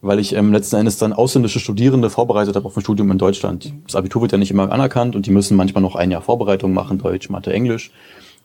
weil 0.00 0.18
ich 0.18 0.34
ähm, 0.34 0.52
letzten 0.52 0.74
Endes 0.74 0.98
dann 0.98 1.12
ausländische 1.12 1.60
Studierende 1.60 2.10
vorbereitet 2.10 2.56
habe 2.56 2.66
auf 2.66 2.76
ein 2.76 2.80
Studium 2.80 3.12
in 3.12 3.18
Deutschland. 3.18 3.72
Das 3.86 3.94
Abitur 3.94 4.22
wird 4.22 4.32
ja 4.32 4.38
nicht 4.38 4.50
immer 4.50 4.72
anerkannt 4.72 5.14
und 5.14 5.26
die 5.26 5.30
müssen 5.30 5.56
manchmal 5.56 5.82
noch 5.82 5.94
ein 5.94 6.10
Jahr 6.10 6.20
Vorbereitung 6.20 6.72
machen, 6.72 6.98
Deutsch, 6.98 7.30
Mathe, 7.30 7.52
Englisch. 7.52 7.92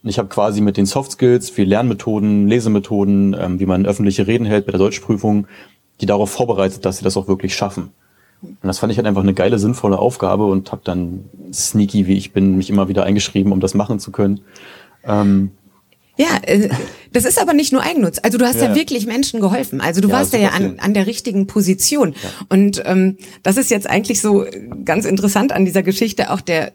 Und 0.03 0.09
ich 0.09 0.19
habe 0.19 0.29
quasi 0.29 0.61
mit 0.61 0.77
den 0.77 0.85
Soft 0.85 1.13
Skills, 1.13 1.49
viel 1.49 1.67
Lernmethoden, 1.67 2.47
Lesemethoden, 2.47 3.35
ähm, 3.39 3.59
wie 3.59 3.65
man 3.65 3.87
öffentliche 3.87 4.27
Reden 4.27 4.45
hält 4.45 4.67
bei 4.67 4.71
der 4.71 4.79
Deutschprüfung, 4.79 5.47
die 6.01 6.05
darauf 6.05 6.31
vorbereitet, 6.31 6.85
dass 6.85 6.97
sie 6.97 7.03
das 7.03 7.17
auch 7.17 7.27
wirklich 7.27 7.55
schaffen. 7.55 7.91
Und 8.41 8.57
das 8.63 8.79
fand 8.79 8.91
ich 8.91 8.97
halt 8.97 9.07
einfach 9.07 9.21
eine 9.23 9.33
geile, 9.33 9.57
sinnvolle 9.57 9.99
Aufgabe 9.99 10.45
und 10.45 10.71
habe 10.71 10.81
dann 10.83 11.25
sneaky, 11.53 12.07
wie 12.07 12.17
ich 12.17 12.33
bin, 12.33 12.57
mich 12.57 12.69
immer 12.69 12.89
wieder 12.89 13.03
eingeschrieben, 13.03 13.51
um 13.53 13.59
das 13.59 13.73
machen 13.73 13.99
zu 13.99 14.11
können. 14.11 14.41
Ähm, 15.05 15.51
ja, 16.17 16.39
äh, 16.43 16.69
das 17.11 17.25
ist 17.25 17.41
aber 17.41 17.53
nicht 17.53 17.71
nur 17.71 17.81
Eigennutz. 17.81 18.19
Also 18.21 18.37
du 18.37 18.45
hast 18.45 18.57
ja, 18.57 18.69
ja 18.69 18.75
wirklich 18.75 19.05
Menschen 19.05 19.39
geholfen. 19.39 19.81
Also 19.81 20.01
du 20.01 20.09
ja, 20.09 20.15
warst 20.15 20.33
ja, 20.33 20.39
ja 20.39 20.49
an, 20.49 20.79
an 20.79 20.93
der 20.93 21.07
richtigen 21.07 21.47
Position. 21.47 22.13
Ja. 22.21 22.29
Und 22.49 22.83
ähm, 22.85 23.17
das 23.41 23.57
ist 23.57 23.71
jetzt 23.71 23.89
eigentlich 23.89 24.21
so 24.21 24.45
ganz 24.85 25.05
interessant 25.05 25.51
an 25.53 25.65
dieser 25.65 25.81
Geschichte 25.81 26.31
auch 26.31 26.41
der 26.41 26.73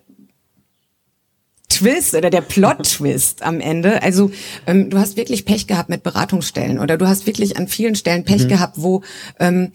Twist 1.78 2.14
oder 2.14 2.30
der 2.30 2.40
Plot-Twist 2.40 3.42
am 3.42 3.60
Ende. 3.60 4.02
Also 4.02 4.30
ähm, 4.66 4.90
du 4.90 4.98
hast 4.98 5.16
wirklich 5.16 5.44
Pech 5.44 5.66
gehabt 5.66 5.88
mit 5.88 6.02
Beratungsstellen 6.02 6.78
oder 6.78 6.96
du 6.96 7.06
hast 7.06 7.26
wirklich 7.26 7.56
an 7.56 7.68
vielen 7.68 7.94
Stellen 7.94 8.24
Pech 8.24 8.44
mhm. 8.44 8.48
gehabt, 8.48 8.74
wo 8.78 9.02
ähm, 9.38 9.70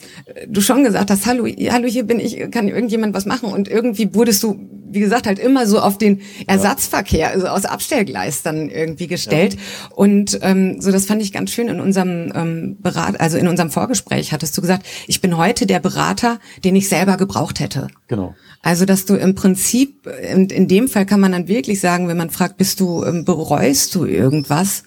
du 0.48 0.60
schon 0.62 0.84
gesagt 0.84 1.10
hast, 1.10 1.26
hallo, 1.26 1.46
hallo, 1.46 1.88
hier 1.88 2.04
bin 2.04 2.20
ich, 2.20 2.52
kann 2.52 2.68
irgendjemand 2.68 3.13
was 3.13 3.26
machen? 3.26 3.50
Und 3.50 3.70
irgendwie 3.70 4.13
wurdest 4.13 4.44
du, 4.44 4.60
wie 4.89 5.00
gesagt, 5.00 5.28
halt 5.28 5.39
immer 5.39 5.66
so 5.66 5.80
auf 5.80 5.98
den 5.98 6.22
Ersatzverkehr, 6.46 7.30
also 7.30 7.48
aus 7.48 7.66
Abstellgleis 7.66 8.42
dann 8.42 8.70
irgendwie 8.70 9.08
gestellt. 9.08 9.54
Ja. 9.54 9.96
Und 9.96 10.39
ähm, 10.42 10.82
so, 10.82 10.92
das 10.92 11.06
fand 11.06 11.22
ich 11.22 11.32
ganz 11.32 11.52
schön 11.52 11.70
in 11.70 11.80
unserem 11.80 12.34
ähm, 12.36 12.78
Berat, 12.82 13.20
also 13.22 13.38
in 13.38 13.48
unserem 13.48 13.72
Vorgespräch 13.72 14.34
hattest 14.34 14.58
du 14.58 14.62
gesagt, 14.62 14.86
ich 15.08 15.22
bin 15.22 15.38
heute 15.38 15.66
der 15.66 15.80
Berater, 15.80 16.39
den 16.63 16.76
ich 16.76 16.89
selber 16.89 17.16
gebraucht 17.16 17.60
hätte. 17.60 17.88
Genau. 18.08 18.36
Also, 18.63 18.86
dass 18.86 19.06
du 19.06 19.15
im 19.15 19.36
Prinzip, 19.36 20.08
in, 20.08 20.49
in 20.49 20.69
dem 20.69 20.88
Fall 20.88 21.06
kann 21.06 21.19
man 21.19 21.34
dann 21.34 21.49
wirklich 21.49 21.82
sagen, 21.82 22.08
wenn 22.08 22.17
man 22.17 22.30
fragt, 22.30 22.58
bist 22.58 22.80
du, 22.80 23.04
ähm, 23.04 23.26
bereust 23.26 23.93
du 23.93 24.06
irgendwas? 24.06 24.86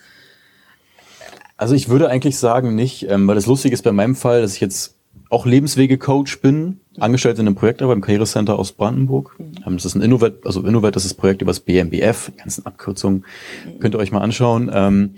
Also 1.58 1.74
ich 1.74 1.88
würde 1.88 2.08
eigentlich 2.08 2.38
sagen 2.38 2.74
nicht, 2.74 3.06
ähm, 3.08 3.28
weil 3.28 3.34
das 3.34 3.46
Lustige 3.46 3.74
ist 3.74 3.82
bei 3.82 3.92
meinem 3.92 4.16
Fall, 4.16 4.40
dass 4.40 4.54
ich 4.54 4.60
jetzt 4.60 4.94
auch 5.28 5.44
Lebenswege-Coach 5.44 6.40
bin, 6.40 6.80
angestellt 6.98 7.38
in 7.38 7.46
einem 7.46 7.54
Projekt 7.54 7.82
aber 7.82 7.92
im 7.92 8.00
Karrierecenter 8.00 8.58
aus 8.58 8.72
Brandenburg. 8.72 9.36
Mhm. 9.38 9.74
Das 9.74 9.84
ist 9.84 9.94
ein 9.94 10.02
Innovat, 10.02 10.34
also 10.44 10.62
Innovat, 10.62 10.96
das 10.96 11.04
ist 11.04 11.12
das 11.12 11.16
Projekt 11.18 11.42
über 11.42 11.50
das 11.50 11.60
BMBF, 11.60 12.30
die 12.32 12.38
ganzen 12.38 12.64
Abkürzungen, 12.64 13.24
mhm. 13.66 13.80
könnt 13.80 13.94
ihr 13.94 13.98
euch 13.98 14.12
mal 14.12 14.20
anschauen. 14.20 14.70
Ähm, 14.72 15.14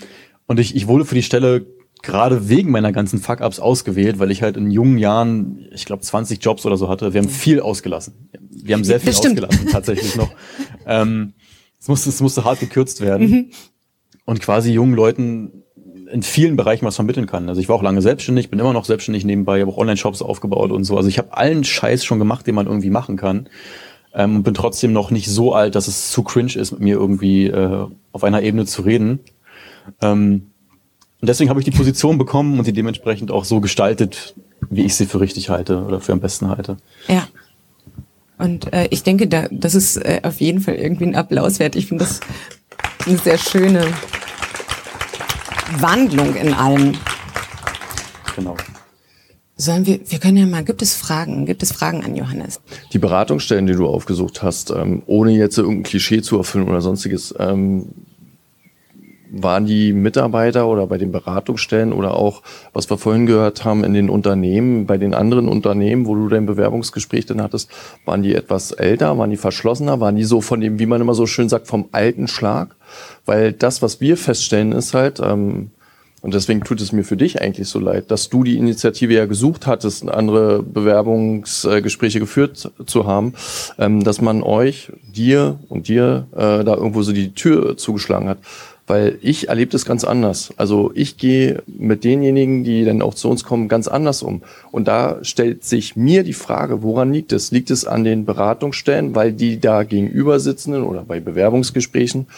und 0.46 0.58
ich, 0.58 0.74
ich 0.74 0.88
wurde 0.88 1.04
für 1.04 1.14
die 1.14 1.22
Stelle 1.22 1.64
gerade 2.02 2.48
wegen 2.48 2.70
meiner 2.70 2.92
ganzen 2.92 3.18
Fuck-Ups 3.18 3.60
ausgewählt, 3.60 4.18
weil 4.18 4.30
ich 4.30 4.42
halt 4.42 4.56
in 4.56 4.70
jungen 4.70 4.98
Jahren, 4.98 5.66
ich 5.72 5.84
glaube 5.84 6.02
20 6.02 6.42
Jobs 6.42 6.64
oder 6.66 6.76
so 6.76 6.88
hatte. 6.88 7.12
Wir 7.12 7.20
haben 7.20 7.28
viel 7.28 7.60
ausgelassen. 7.60 8.30
Wir 8.50 8.74
haben 8.74 8.84
sehr 8.84 9.00
viel 9.00 9.10
ausgelassen, 9.10 9.68
tatsächlich 9.70 10.16
noch. 10.16 10.30
Ähm, 10.86 11.34
es, 11.78 11.88
musste, 11.88 12.08
es 12.08 12.20
musste 12.20 12.44
hart 12.44 12.60
gekürzt 12.60 13.00
werden. 13.00 13.30
Mhm. 13.30 13.50
Und 14.24 14.40
quasi 14.40 14.72
jungen 14.72 14.94
Leuten 14.94 15.64
in 16.10 16.22
vielen 16.22 16.56
Bereichen 16.56 16.86
was 16.86 16.96
vermitteln 16.96 17.26
kann. 17.26 17.48
Also 17.48 17.60
ich 17.60 17.68
war 17.68 17.76
auch 17.76 17.82
lange 17.82 18.02
selbstständig, 18.02 18.50
bin 18.50 18.58
immer 18.58 18.72
noch 18.72 18.84
selbstständig 18.84 19.24
nebenbei, 19.24 19.60
habe 19.60 19.70
auch 19.70 19.76
Online-Shops 19.76 20.22
aufgebaut 20.22 20.70
und 20.70 20.84
so. 20.84 20.96
Also 20.96 21.08
ich 21.08 21.18
habe 21.18 21.36
allen 21.36 21.64
Scheiß 21.64 22.04
schon 22.04 22.18
gemacht, 22.18 22.46
den 22.46 22.54
man 22.54 22.66
irgendwie 22.66 22.90
machen 22.90 23.16
kann. 23.16 23.48
Ähm, 24.14 24.36
und 24.36 24.42
bin 24.42 24.54
trotzdem 24.54 24.92
noch 24.92 25.10
nicht 25.10 25.28
so 25.28 25.52
alt, 25.52 25.74
dass 25.74 25.88
es 25.88 26.10
zu 26.10 26.22
cringe 26.22 26.54
ist, 26.56 26.72
mit 26.72 26.80
mir 26.80 26.96
irgendwie 26.96 27.46
äh, 27.46 27.86
auf 28.12 28.24
einer 28.24 28.42
Ebene 28.42 28.64
zu 28.64 28.82
reden. 28.82 29.20
Ähm, 30.00 30.47
und 31.20 31.28
deswegen 31.28 31.50
habe 31.50 31.60
ich 31.60 31.64
die 31.64 31.70
Position 31.72 32.18
bekommen 32.18 32.58
und 32.58 32.64
sie 32.64 32.72
dementsprechend 32.72 33.30
auch 33.30 33.44
so 33.44 33.60
gestaltet, 33.60 34.34
wie 34.70 34.82
ich 34.82 34.94
sie 34.94 35.06
für 35.06 35.20
richtig 35.20 35.50
halte 35.50 35.84
oder 35.84 36.00
für 36.00 36.12
am 36.12 36.20
besten 36.20 36.48
halte. 36.48 36.76
Ja. 37.08 37.26
Und 38.38 38.72
äh, 38.72 38.86
ich 38.90 39.02
denke, 39.02 39.26
da, 39.26 39.46
das 39.50 39.74
ist 39.74 39.96
äh, 39.96 40.20
auf 40.22 40.40
jeden 40.40 40.60
Fall 40.60 40.76
irgendwie 40.76 41.06
ein 41.06 41.16
Applaus 41.16 41.58
wert. 41.58 41.74
Ich 41.74 41.86
finde 41.86 42.04
das 42.04 42.20
eine 43.06 43.18
sehr 43.18 43.38
schöne. 43.38 43.84
Wandlung 45.76 46.34
in 46.34 46.54
allem. 46.54 46.94
Genau. 48.36 48.56
Sollen 49.56 49.86
wir, 49.86 50.00
wir 50.08 50.18
können 50.18 50.36
ja 50.36 50.46
mal, 50.46 50.64
gibt 50.64 50.82
es 50.82 50.94
Fragen? 50.94 51.44
Gibt 51.44 51.62
es 51.62 51.72
Fragen 51.72 52.04
an 52.04 52.14
Johannes? 52.14 52.60
Die 52.92 52.98
Beratungsstellen, 52.98 53.66
die 53.66 53.72
du 53.72 53.86
aufgesucht 53.86 54.42
hast, 54.42 54.70
ähm, 54.70 55.02
ohne 55.06 55.32
jetzt 55.32 55.58
irgendein 55.58 55.82
Klischee 55.82 56.22
zu 56.22 56.38
erfüllen 56.38 56.68
oder 56.68 56.80
sonstiges, 56.80 57.34
ähm, 57.38 57.86
waren 59.30 59.66
die 59.66 59.92
Mitarbeiter 59.92 60.68
oder 60.68 60.86
bei 60.86 60.98
den 60.98 61.12
Beratungsstellen 61.12 61.92
oder 61.92 62.14
auch, 62.14 62.42
was 62.72 62.88
wir 62.90 62.98
vorhin 62.98 63.26
gehört 63.26 63.64
haben, 63.64 63.84
in 63.84 63.94
den 63.94 64.10
Unternehmen, 64.10 64.86
bei 64.86 64.98
den 64.98 65.14
anderen 65.14 65.48
Unternehmen, 65.48 66.06
wo 66.06 66.14
du 66.14 66.28
dein 66.28 66.46
Bewerbungsgespräch 66.46 67.26
dann 67.26 67.42
hattest, 67.42 67.70
waren 68.04 68.22
die 68.22 68.34
etwas 68.34 68.72
älter, 68.72 69.18
waren 69.18 69.30
die 69.30 69.36
verschlossener, 69.36 70.00
waren 70.00 70.16
die 70.16 70.24
so 70.24 70.40
von 70.40 70.60
dem, 70.60 70.78
wie 70.78 70.86
man 70.86 71.00
immer 71.00 71.14
so 71.14 71.26
schön 71.26 71.48
sagt, 71.48 71.66
vom 71.66 71.88
alten 71.92 72.28
Schlag? 72.28 72.74
Weil 73.26 73.52
das, 73.52 73.82
was 73.82 74.00
wir 74.00 74.16
feststellen, 74.16 74.72
ist 74.72 74.94
halt, 74.94 75.20
ähm, 75.20 75.70
und 76.20 76.34
deswegen 76.34 76.62
tut 76.62 76.80
es 76.80 76.90
mir 76.90 77.04
für 77.04 77.16
dich 77.16 77.40
eigentlich 77.40 77.68
so 77.68 77.78
leid, 77.78 78.10
dass 78.10 78.28
du 78.28 78.42
die 78.42 78.56
Initiative 78.56 79.14
ja 79.14 79.26
gesucht 79.26 79.66
hattest, 79.66 80.08
andere 80.08 80.62
Bewerbungsgespräche 80.62 82.18
geführt 82.18 82.72
zu 82.86 83.06
haben, 83.06 83.34
ähm, 83.78 84.02
dass 84.02 84.20
man 84.20 84.42
euch, 84.42 84.90
dir 85.14 85.60
und 85.68 85.86
dir 85.86 86.26
äh, 86.32 86.64
da 86.64 86.74
irgendwo 86.74 87.02
so 87.02 87.12
die 87.12 87.34
Tür 87.34 87.76
zugeschlagen 87.76 88.28
hat. 88.28 88.38
Weil 88.88 89.18
ich 89.20 89.48
erlebe 89.48 89.70
das 89.70 89.84
ganz 89.84 90.02
anders. 90.02 90.50
Also 90.56 90.90
ich 90.94 91.18
gehe 91.18 91.62
mit 91.66 92.04
denjenigen, 92.04 92.64
die 92.64 92.84
dann 92.84 93.02
auch 93.02 93.12
zu 93.12 93.28
uns 93.28 93.44
kommen, 93.44 93.68
ganz 93.68 93.86
anders 93.86 94.22
um. 94.22 94.42
Und 94.72 94.88
da 94.88 95.18
stellt 95.22 95.62
sich 95.62 95.94
mir 95.94 96.24
die 96.24 96.32
Frage, 96.32 96.82
woran 96.82 97.12
liegt 97.12 97.32
es? 97.32 97.50
Liegt 97.50 97.70
es 97.70 97.84
an 97.84 98.02
den 98.02 98.24
Beratungsstellen, 98.24 99.14
weil 99.14 99.32
die 99.34 99.60
da 99.60 99.82
gegenüber 99.82 100.40
sitzenden 100.40 100.84
oder 100.84 101.04
bei 101.04 101.20
Bewerbungsgesprächen, 101.20 102.28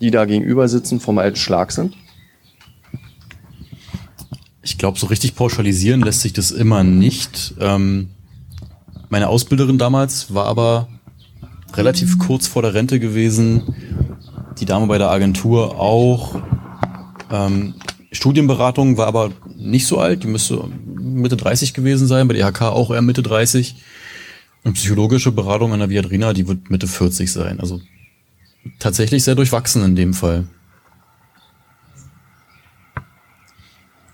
die 0.00 0.12
da 0.12 0.24
gegenüber 0.24 0.68
sitzen, 0.68 1.00
vom 1.00 1.18
alten 1.18 1.36
Schlag 1.36 1.72
sind? 1.72 1.94
Ich 4.62 4.78
glaube, 4.78 5.00
so 5.00 5.08
richtig 5.08 5.34
pauschalisieren 5.34 6.00
lässt 6.02 6.20
sich 6.20 6.32
das 6.32 6.52
immer 6.52 6.84
nicht. 6.84 7.54
Ähm, 7.58 8.10
meine 9.08 9.28
Ausbilderin 9.28 9.78
damals 9.78 10.32
war 10.32 10.46
aber 10.46 10.88
relativ 11.74 12.18
kurz 12.18 12.46
vor 12.46 12.62
der 12.62 12.74
Rente 12.74 13.00
gewesen. 13.00 13.74
Die 14.60 14.64
Dame 14.64 14.86
bei 14.86 14.98
der 14.98 15.10
Agentur 15.10 15.78
auch. 15.78 16.40
Ähm, 17.30 17.74
Studienberatung 18.10 18.96
war 18.96 19.06
aber 19.06 19.30
nicht 19.56 19.86
so 19.86 19.98
alt, 19.98 20.22
die 20.22 20.28
müsste 20.28 20.64
Mitte 20.96 21.36
30 21.36 21.74
gewesen 21.74 22.06
sein, 22.06 22.26
bei 22.26 22.34
der 22.34 22.48
IHK 22.48 22.62
auch 22.62 22.90
eher 22.90 23.02
Mitte 23.02 23.22
30. 23.22 23.76
Und 24.64 24.74
psychologische 24.74 25.32
Beratung 25.32 25.72
an 25.72 25.78
der 25.78 25.90
Viadrina, 25.90 26.32
die 26.32 26.48
wird 26.48 26.70
Mitte 26.70 26.86
40 26.86 27.30
sein. 27.30 27.60
Also 27.60 27.80
tatsächlich 28.78 29.24
sehr 29.24 29.34
durchwachsen 29.34 29.84
in 29.84 29.96
dem 29.96 30.14
Fall. 30.14 30.48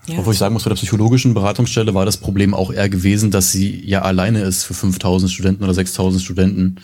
Ja. 0.07 0.19
Obwohl 0.19 0.33
ich 0.33 0.39
sagen 0.39 0.53
muss, 0.53 0.63
bei 0.63 0.69
der 0.69 0.75
psychologischen 0.75 1.33
Beratungsstelle 1.33 1.93
war 1.95 2.05
das 2.05 2.17
Problem 2.17 2.53
auch 2.53 2.71
eher 2.71 2.89
gewesen, 2.89 3.31
dass 3.31 3.51
sie 3.51 3.83
ja 3.85 4.03
alleine 4.03 4.41
ist 4.41 4.63
für 4.63 4.75
5000 4.75 5.31
Studenten 5.31 5.63
oder 5.63 5.73
6000 5.73 6.21
Studenten. 6.21 6.75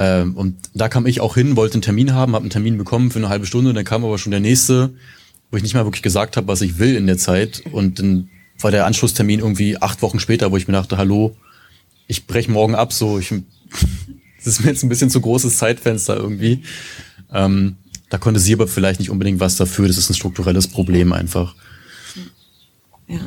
Ähm, 0.00 0.34
und 0.34 0.56
da 0.72 0.88
kam 0.88 1.06
ich 1.06 1.20
auch 1.20 1.34
hin, 1.34 1.56
wollte 1.56 1.74
einen 1.74 1.82
Termin 1.82 2.14
haben, 2.14 2.32
habe 2.32 2.44
einen 2.44 2.50
Termin 2.50 2.78
bekommen 2.78 3.10
für 3.10 3.18
eine 3.18 3.28
halbe 3.28 3.44
Stunde, 3.44 3.74
dann 3.74 3.84
kam 3.84 4.02
aber 4.02 4.16
schon 4.16 4.30
der 4.30 4.40
nächste, 4.40 4.94
wo 5.50 5.58
ich 5.58 5.62
nicht 5.62 5.74
mal 5.74 5.84
wirklich 5.84 6.02
gesagt 6.02 6.38
habe, 6.38 6.48
was 6.48 6.62
ich 6.62 6.78
will 6.78 6.96
in 6.96 7.06
der 7.06 7.18
Zeit. 7.18 7.62
Und 7.70 7.98
dann 7.98 8.30
war 8.58 8.70
der 8.70 8.86
Anschlusstermin 8.86 9.40
irgendwie 9.40 9.76
acht 9.80 10.00
Wochen 10.00 10.18
später, 10.18 10.50
wo 10.50 10.56
ich 10.56 10.66
mir 10.66 10.72
dachte, 10.72 10.96
hallo, 10.96 11.36
ich 12.06 12.26
brech 12.26 12.48
morgen 12.48 12.74
ab, 12.74 12.94
so 12.94 13.18
ich 13.18 13.28
das 14.38 14.46
ist 14.46 14.64
mir 14.64 14.70
jetzt 14.70 14.82
ein 14.82 14.88
bisschen 14.88 15.10
zu 15.10 15.20
großes 15.20 15.58
Zeitfenster 15.58 16.16
irgendwie. 16.16 16.62
Ähm, 17.30 17.76
da 18.08 18.16
konnte 18.16 18.40
sie 18.40 18.54
aber 18.54 18.66
vielleicht 18.66 19.00
nicht 19.00 19.10
unbedingt 19.10 19.38
was 19.38 19.56
dafür. 19.56 19.86
Das 19.86 19.98
ist 19.98 20.08
ein 20.08 20.14
strukturelles 20.14 20.66
Problem 20.66 21.12
einfach. 21.12 21.54
Ja. 23.06 23.20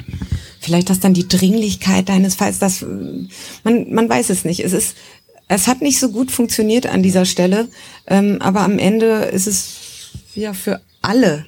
Vielleicht 0.59 0.89
das 0.89 0.99
dann 0.99 1.13
die 1.13 1.27
Dringlichkeit 1.27 2.09
deines 2.09 2.35
Falls, 2.35 2.57
das 2.57 2.83
man 3.63 3.93
man 3.93 4.09
weiß 4.09 4.29
es 4.31 4.43
nicht. 4.43 4.61
Es 4.61 4.73
ist 4.73 4.95
es 5.53 5.67
hat 5.67 5.81
nicht 5.81 5.99
so 5.99 6.09
gut 6.09 6.31
funktioniert 6.31 6.87
an 6.87 7.03
dieser 7.03 7.25
Stelle, 7.25 7.67
ähm, 8.07 8.37
aber 8.41 8.61
am 8.61 8.79
Ende 8.79 9.25
ist 9.25 9.47
es 9.47 10.11
ja 10.35 10.53
für 10.53 10.81
alle 11.01 11.45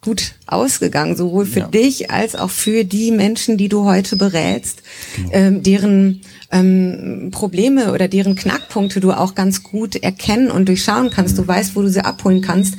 gut 0.00 0.34
ausgegangen, 0.46 1.16
sowohl 1.16 1.46
für 1.46 1.60
ja. 1.60 1.68
dich 1.68 2.10
als 2.10 2.36
auch 2.36 2.50
für 2.50 2.84
die 2.84 3.10
Menschen, 3.10 3.56
die 3.56 3.68
du 3.68 3.84
heute 3.84 4.16
berätst, 4.16 4.82
genau. 5.16 5.30
ähm, 5.32 5.62
deren 5.62 6.20
ähm, 6.52 7.30
Probleme 7.32 7.92
oder 7.92 8.06
deren 8.06 8.36
Knackpunkte 8.36 9.00
du 9.00 9.12
auch 9.12 9.34
ganz 9.34 9.62
gut 9.64 9.96
erkennen 9.96 10.50
und 10.50 10.68
durchschauen 10.68 11.10
kannst. 11.10 11.36
Du 11.38 11.42
mhm. 11.42 11.48
weißt, 11.48 11.74
wo 11.74 11.82
du 11.82 11.88
sie 11.88 12.04
abholen 12.04 12.40
kannst. 12.40 12.74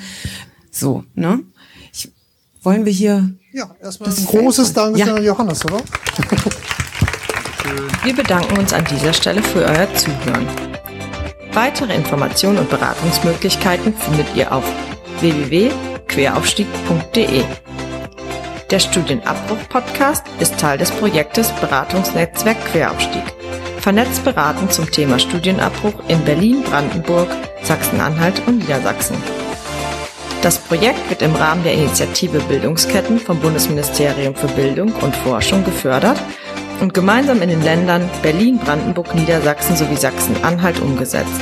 So, 0.72 1.04
ne? 1.16 1.42
Ich, 1.92 2.10
wollen 2.62 2.86
wir 2.86 2.94
hier 2.94 3.34
ja, 3.52 3.76
erstmal 3.82 4.10
ein 4.10 4.26
großes 4.26 4.74
Dankeschön 4.74 5.08
ja. 5.08 5.16
an 5.16 5.24
Johannes, 5.24 5.66
oder? 5.66 5.82
Wir 8.04 8.16
bedanken 8.16 8.58
uns 8.58 8.72
an 8.72 8.86
dieser 8.86 9.12
Stelle 9.12 9.44
für 9.44 9.60
euer 9.60 9.94
Zuhören. 9.96 10.67
Weitere 11.54 11.96
Informationen 11.96 12.60
und 12.60 12.70
Beratungsmöglichkeiten 12.70 13.96
findet 13.96 14.28
ihr 14.36 14.52
auf 14.52 14.64
www.queraufstieg.de. 15.20 17.44
Der 18.70 18.80
Studienabbruch-Podcast 18.80 20.26
ist 20.40 20.60
Teil 20.60 20.78
des 20.78 20.92
Projektes 20.92 21.52
Beratungsnetzwerk 21.54 22.58
Queraufstieg. 22.72 23.24
Vernetzt 23.80 24.24
beraten 24.26 24.70
zum 24.70 24.92
Thema 24.92 25.18
Studienabbruch 25.18 25.96
in 26.10 26.24
Berlin, 26.26 26.62
Brandenburg, 26.64 27.30
Sachsen-Anhalt 27.64 28.42
und 28.46 28.60
Niedersachsen. 28.60 29.16
Das 30.42 30.60
Projekt 30.60 31.10
wird 31.10 31.22
im 31.22 31.36
Rahmen 31.36 31.64
der 31.64 31.74
Initiative 31.74 32.40
Bildungsketten 32.40 33.20
vom 33.20 33.40
Bundesministerium 33.40 34.36
für 34.36 34.50
Bildung 34.50 34.92
und 35.02 35.16
Forschung 35.16 35.64
gefördert 35.64 36.22
und 36.80 36.94
gemeinsam 36.94 37.42
in 37.42 37.50
den 37.50 37.64
Ländern 37.64 38.10
Berlin, 38.22 38.60
Brandenburg, 38.60 39.16
Niedersachsen 39.16 39.76
sowie 39.76 39.98
Sachsen-Anhalt 39.98 40.80
umgesetzt. 40.80 41.42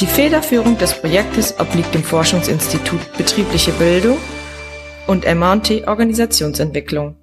Die 0.00 0.06
Federführung 0.06 0.78
des 0.78 0.94
Projektes 0.94 1.58
obliegt 1.58 1.92
dem 1.94 2.04
Forschungsinstitut 2.04 3.00
Betriebliche 3.18 3.72
Bildung 3.72 4.16
und 5.06 5.26
MT 5.26 5.86
Organisationsentwicklung. 5.86 7.17